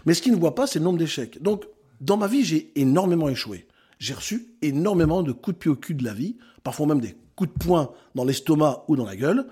[0.06, 1.42] Mais ce qu'ils ne voient pas, c'est le nombre d'échecs.
[1.42, 1.66] Donc,
[2.00, 3.66] dans ma vie, j'ai énormément échoué.
[3.98, 7.14] J'ai reçu énormément de coups de pied au cul de la vie, parfois même des
[7.36, 9.46] coups de poing dans l'estomac ou dans la gueule,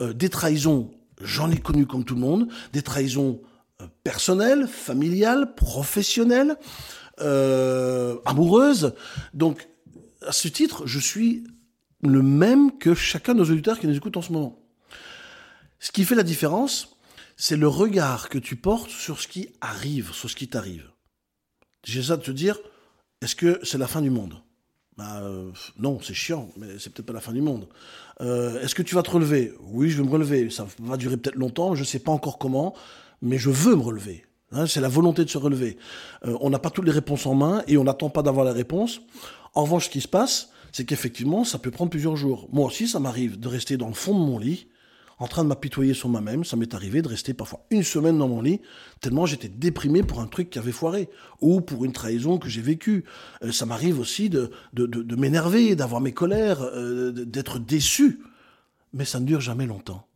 [0.00, 0.90] euh, des trahisons,
[1.22, 3.40] j'en ai connu comme tout le monde, des trahisons
[3.80, 6.56] euh, personnelles, familiales, professionnelles,
[7.20, 8.94] euh, amoureuses.
[9.34, 9.69] Donc,
[10.26, 11.44] à ce titre, je suis
[12.02, 14.58] le même que chacun de nos auditeurs qui nous écoutent en ce moment.
[15.78, 16.96] Ce qui fait la différence,
[17.36, 20.90] c'est le regard que tu portes sur ce qui arrive, sur ce qui t'arrive.
[21.84, 22.58] J'ai de te dire,
[23.22, 24.42] est-ce que c'est la fin du monde?
[24.96, 27.66] Bah, euh, Non, c'est chiant, mais c'est peut-être pas la fin du monde.
[28.20, 29.54] Euh, est-ce que tu vas te relever?
[29.60, 30.50] Oui, je vais me relever.
[30.50, 32.74] Ça va durer peut-être longtemps, je ne sais pas encore comment,
[33.22, 34.26] mais je veux me relever.
[34.52, 35.78] Hein, c'est la volonté de se relever.
[36.26, 38.52] Euh, on n'a pas toutes les réponses en main et on n'attend pas d'avoir la
[38.52, 39.00] réponse.
[39.54, 42.48] En revanche, ce qui se passe, c'est qu'effectivement, ça peut prendre plusieurs jours.
[42.52, 44.68] Moi aussi, ça m'arrive de rester dans le fond de mon lit,
[45.18, 46.44] en train de m'apitoyer sur moi-même.
[46.44, 48.60] Ça m'est arrivé de rester parfois une semaine dans mon lit,
[49.00, 51.08] tellement j'étais déprimé pour un truc qui avait foiré,
[51.40, 53.04] ou pour une trahison que j'ai vécue.
[53.42, 58.20] Euh, ça m'arrive aussi de, de, de, m'énerver, d'avoir mes colères, euh, d'être déçu.
[58.92, 60.06] Mais ça ne dure jamais longtemps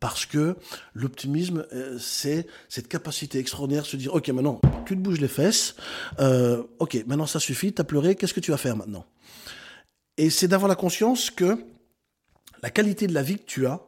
[0.00, 0.56] parce que
[0.94, 5.28] l'optimisme, euh, c'est cette capacité extraordinaire de se dire, ok, maintenant, tu te bouges les
[5.28, 5.76] fesses,
[6.18, 9.04] euh, ok, maintenant ça suffit, t'as pleuré, qu'est-ce que tu vas faire maintenant?
[10.16, 11.58] Et c'est d'avoir la conscience que
[12.62, 13.80] la qualité de la vie que tu as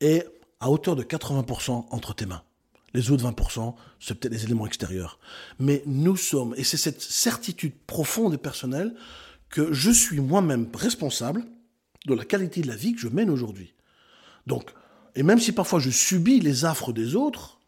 [0.00, 0.26] est
[0.60, 2.42] à hauteur de 80% entre tes mains.
[2.92, 5.18] Les autres 20%, c'est peut-être les éléments extérieurs.
[5.58, 8.94] Mais nous sommes, et c'est cette certitude profonde et personnelle
[9.50, 11.44] que je suis moi-même responsable
[12.06, 13.74] de la qualité de la vie que je mène aujourd'hui.
[14.46, 14.70] Donc,
[15.16, 17.60] et même si parfois je subis les affres des autres,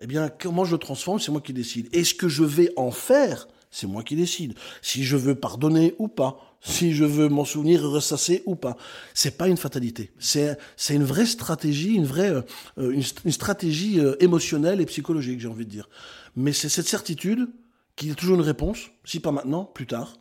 [0.00, 1.88] eh bien, comment je le transforme, c'est moi qui décide.
[1.92, 4.54] Et ce que je vais en faire, c'est moi qui décide.
[4.82, 8.76] Si je veux pardonner ou pas, si je veux m'en souvenir et ressasser ou pas.
[9.14, 10.12] C'est pas une fatalité.
[10.18, 12.32] C'est, c'est une vraie stratégie, une vraie,
[12.78, 15.88] euh, une, stratégie euh, émotionnelle et psychologique, j'ai envie de dire.
[16.36, 17.48] Mais c'est cette certitude
[17.96, 18.90] qu'il y a toujours une réponse.
[19.04, 20.18] Si pas maintenant, plus tard.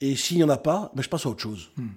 [0.00, 1.70] Et s'il n'y en a pas, ben je passe à autre chose.
[1.76, 1.88] Hmm.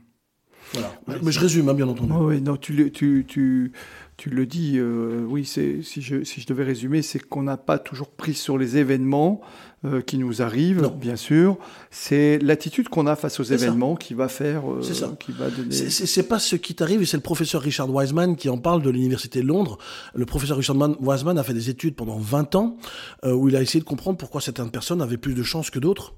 [0.73, 0.91] Voilà.
[1.23, 2.11] Mais je résume, hein, bien entendu.
[2.13, 3.71] oui, non, tu, tu, tu,
[4.19, 7.79] tu le dis, euh, oui, si je, si je devais résumer, c'est qu'on n'a pas
[7.79, 9.39] toujours pris sur les événements
[9.85, 11.57] euh, qui nous arrivent, bien sûr.
[11.89, 15.15] C'est l'attitude qu'on a face aux événements qui va faire, euh, ça.
[15.17, 15.71] qui va donner.
[15.71, 18.89] C'est pas ce qui t'arrive, et c'est le professeur Richard Wiseman qui en parle de
[18.89, 19.77] l'université de Londres.
[20.13, 22.77] Le professeur Richard Wiseman a fait des études pendant 20 ans
[23.25, 26.13] où il a essayé de comprendre pourquoi certaines personnes avaient plus de chance que d'autres.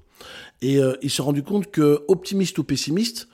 [0.60, 3.28] Et il s'est rendu compte que optimiste ou pessimiste,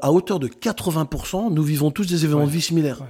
[0.00, 3.02] à hauteur de 80%, nous vivons tous des événements de vie similaires.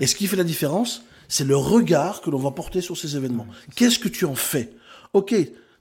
[0.00, 3.16] Et ce qui fait la différence, c'est le regard que l'on va porter sur ces
[3.16, 3.46] événements.
[3.74, 4.70] Qu'est-ce que tu en fais?
[5.12, 5.34] Ok,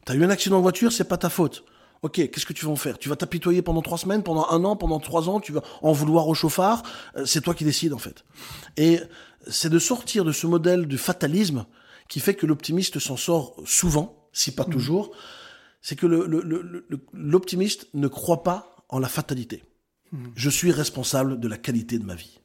[0.05, 1.63] tu as eu un accident de voiture, c'est pas ta faute.
[2.01, 2.99] Ok, qu'est-ce que tu vas en faire?
[2.99, 5.91] Tu vas t'apitoyer pendant trois semaines, pendant un an, pendant trois ans, tu vas en
[5.91, 6.83] vouloir au chauffard.
[7.17, 8.23] Euh, c'est toi qui décides en fait.
[8.77, 8.99] Et
[9.47, 11.65] c'est de sortir de ce modèle du fatalisme
[12.07, 14.69] qui fait que l'optimiste s'en sort souvent, si pas mmh.
[14.69, 15.11] toujours.
[15.81, 16.05] C'est que
[17.13, 19.63] l'optimiste ne croit pas en la fatalité.
[20.35, 22.39] Je suis responsable de la qualité de ma vie.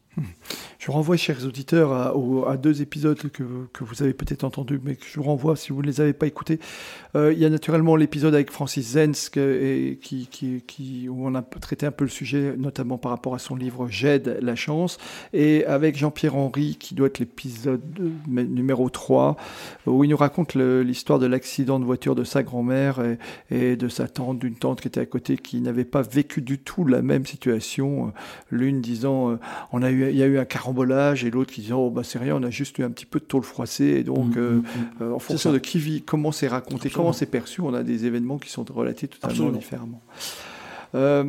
[0.78, 3.42] Je renvoie, chers auditeurs, à, deux épisodes que,
[3.80, 6.26] vous avez peut-être entendus, mais que je vous renvoie si vous ne les avez pas
[6.26, 6.58] écoutés.
[7.16, 11.84] Euh, il y a naturellement l'épisode avec Francis Zensk, et, qui, où on a traité
[11.84, 14.96] un peu le sujet, notamment par rapport à son livre J'aide la chance,
[15.34, 17.82] et avec Jean-Pierre Henry, qui doit être l'épisode
[18.26, 19.36] numéro 3,
[19.86, 23.00] où il nous raconte l'histoire de l'accident de voiture de sa grand-mère
[23.50, 26.58] et, de sa tante, d'une tante qui était à côté, qui n'avait pas vécu du
[26.58, 28.14] tout la même situation.
[28.50, 29.36] L'une disant, euh,
[29.72, 32.02] on a eu il y a eu un carambolage et l'autre qui dit oh bah
[32.04, 33.96] c'est rien, on a juste eu un petit peu de tôle froissée.
[33.98, 35.02] Et donc, mm, euh, mm, mm.
[35.02, 38.06] Euh, en fonction de qui vit, comment c'est raconté, comment c'est perçu, on a des
[38.06, 40.02] événements qui sont relatés totalement différemment.
[40.94, 41.24] Euh,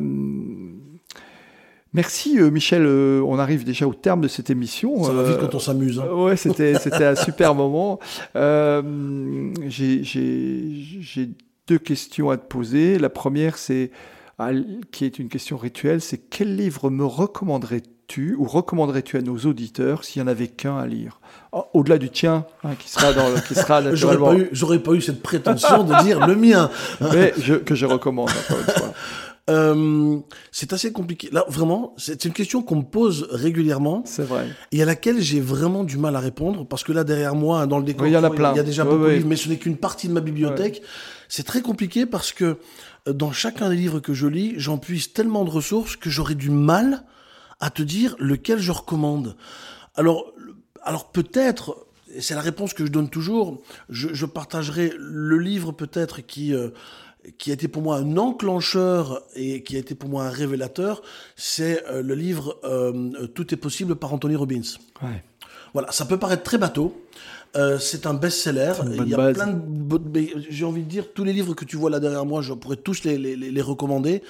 [1.92, 5.02] merci Michel, on arrive déjà au terme de cette émission.
[5.04, 6.00] Ça va vite quand on s'amuse.
[6.00, 6.12] Hein.
[6.12, 7.98] Ouais, c'était c'était un super moment.
[9.68, 10.00] J'ai
[11.68, 12.98] deux questions à te poser.
[12.98, 13.90] La première, c'est
[14.90, 20.04] qui est une question rituelle, c'est quel livre me recommanderais-tu ou recommanderais-tu à nos auditeurs
[20.04, 21.20] s'il n'y en avait qu'un à lire?
[21.52, 24.34] Oh, Au-delà du tien, hein, qui sera, dans qui sera naturellement...
[24.52, 26.70] J'aurais pas, eu cette prétention de dire le mien.
[27.00, 27.32] Mais
[27.64, 28.30] que je recommande,
[29.50, 30.18] euh,
[30.50, 31.28] c'est assez compliqué.
[31.32, 34.02] Là, vraiment, c'est une question qu'on me pose régulièrement.
[34.04, 34.46] C'est vrai.
[34.72, 37.78] Et à laquelle j'ai vraiment du mal à répondre parce que là, derrière moi, dans
[37.78, 38.52] le décor, il y en a plein.
[38.52, 40.82] Il y a déjà beaucoup de livres, mais ce n'est qu'une partie de ma bibliothèque.
[41.28, 42.58] C'est très compliqué parce que
[43.08, 46.34] euh, dans chacun des livres que je lis, j'en puise tellement de ressources que j'aurais
[46.34, 47.04] du mal
[47.62, 49.36] à te dire lequel je recommande.
[49.94, 50.32] Alors,
[50.82, 51.86] alors peut-être,
[52.18, 56.70] c'est la réponse que je donne toujours, je, partagerai le livre peut-être qui, euh,
[57.38, 61.02] qui a été pour moi un enclencheur et qui a été pour moi un révélateur,
[61.36, 64.60] c'est euh, le livre euh, Tout est possible par Anthony Robbins.
[65.00, 65.22] Ouais.
[65.72, 67.00] Voilà, ça peut paraître très bateau,
[67.54, 68.72] euh, c'est un best-seller.
[68.86, 70.00] Il y a plein de.
[70.48, 72.76] J'ai envie de dire, tous les livres que tu vois là derrière moi, je pourrais
[72.76, 74.22] tous les, les, les recommander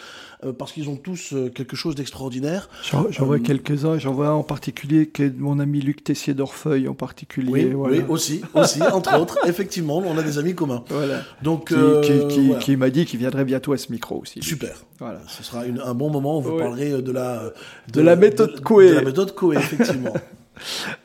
[0.44, 2.68] euh, parce qu'ils ont tous euh, quelque chose d'extraordinaire.
[2.82, 3.96] J'en vois quelques-uns.
[3.98, 7.72] J'en vois un en particulier qui est de mon ami Luc Tessier d'Orfeuille en particulier.
[7.72, 9.38] Oui, oui aussi, aussi, entre autres.
[9.46, 10.82] Effectivement, on a des amis communs.
[10.88, 11.20] Voilà.
[11.42, 14.42] Donc, qui, qui, m'a dit qu'il viendrait bientôt à ce micro aussi.
[14.42, 14.74] Super.
[14.98, 15.20] Voilà.
[15.28, 17.52] Ce sera un bon moment vous parlerez de la
[17.92, 18.90] de, la méthode Coué.
[18.90, 20.14] De la méthode Coué, effectivement.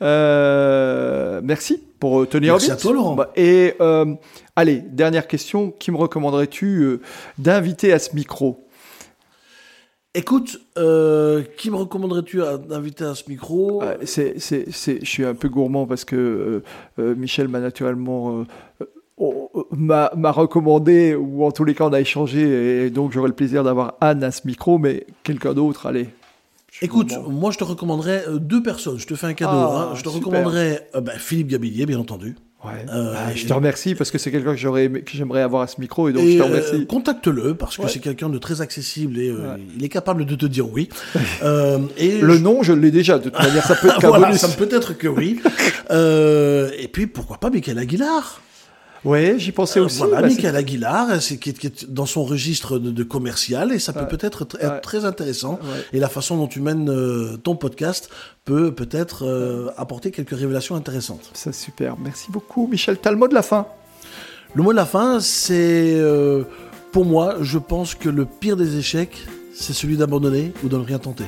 [0.00, 3.14] Merci pour euh, tenir Merci à toi, Laurent.
[3.14, 4.14] Bah, et euh,
[4.56, 5.70] allez, dernière question.
[5.70, 7.00] Qui me recommanderais-tu
[7.38, 8.64] d'inviter à ce micro?
[10.14, 13.82] Écoute, qui me recommanderais-tu d'inviter à ce micro?
[14.04, 16.62] C'est, c'est, Je suis un peu gourmand parce que
[16.96, 18.44] Michel m'a naturellement
[19.72, 23.34] m'a m'a recommandé, ou en tous les cas on a échangé, et donc j'aurai le
[23.34, 26.08] plaisir d'avoir Anne à ce micro, mais quelqu'un d'autre, allez.
[26.82, 28.98] Écoute, moi je te recommanderais euh, deux personnes.
[28.98, 29.50] Je te fais un cadeau.
[29.52, 29.94] Ah, hein.
[29.96, 30.26] Je te super.
[30.26, 32.36] recommanderais euh, bah, Philippe Gabillier, bien entendu.
[32.64, 32.72] Ouais.
[32.92, 35.62] Euh, Ah, je te remercie parce que c'est quelqu'un que j'aurais aimé- que j'aimerais avoir
[35.62, 36.86] à ce micro et donc Et je te euh, remercie.
[36.86, 37.88] contacte-le parce que Ouais.
[37.88, 39.60] c'est quelqu'un de très accessible et euh, Ouais.
[39.76, 40.88] il est capable de te dire oui.
[41.42, 43.18] Euh, et Le je- nom, je l'ai déjà.
[43.18, 44.40] De toute manière, ça peut être voilà, bonus.
[44.40, 45.40] ça peut être que oui.
[45.92, 48.40] Euh, et puis pourquoi pas Michael Aguilar?
[49.04, 49.98] Ouais, j'y pensais Euh, aussi.
[49.98, 53.02] Voilà, bah, c'est- Michael Aguilar, c'est qui, est- qui est dans son registre de, de
[53.04, 54.64] commercial et ça peut peut-être Ouais.
[54.66, 55.60] être très intéressant.
[55.62, 55.84] Ouais.
[55.92, 58.10] Et la façon dont tu mènes euh, ton podcast
[58.44, 61.30] peut peut-être euh, apporter quelques révélations intéressantes.
[61.34, 61.96] C'est super.
[61.98, 62.98] Merci beaucoup, Michel.
[63.00, 63.66] T'as le mot de la fin?
[64.54, 66.44] Le mot de la fin, c'est euh,
[66.92, 70.82] pour moi, je pense que le pire des échecs, c'est celui d'abandonner ou de ne
[70.82, 71.24] rien tenter.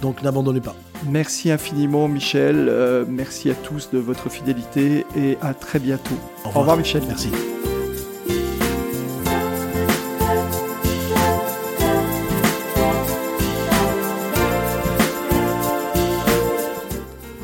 [0.00, 0.74] Donc n'abandonnez pas.
[1.08, 2.68] Merci infiniment, Michel.
[2.68, 6.14] Euh, merci à tous de votre fidélité et à très bientôt.
[6.44, 7.02] Au Au revoir, Michel.
[7.06, 7.30] Merci.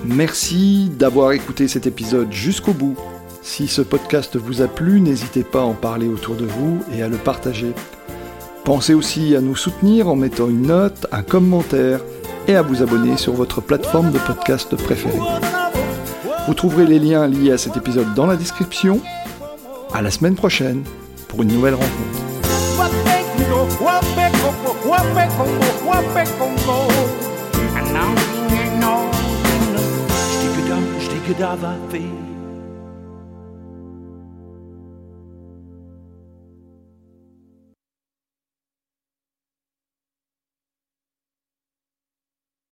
[0.05, 2.97] Merci d'avoir écouté cet épisode jusqu'au bout.
[3.43, 7.03] Si ce podcast vous a plu, n'hésitez pas à en parler autour de vous et
[7.03, 7.73] à le partager.
[8.65, 12.01] Pensez aussi à nous soutenir en mettant une note, un commentaire
[12.49, 15.21] et à vous abonner sur votre plateforme de podcast préférée.
[16.47, 19.01] Vous trouverez les liens liés à cet épisode dans la description.
[19.93, 20.83] À la semaine prochaine
[21.29, 21.93] pour une nouvelle rencontre.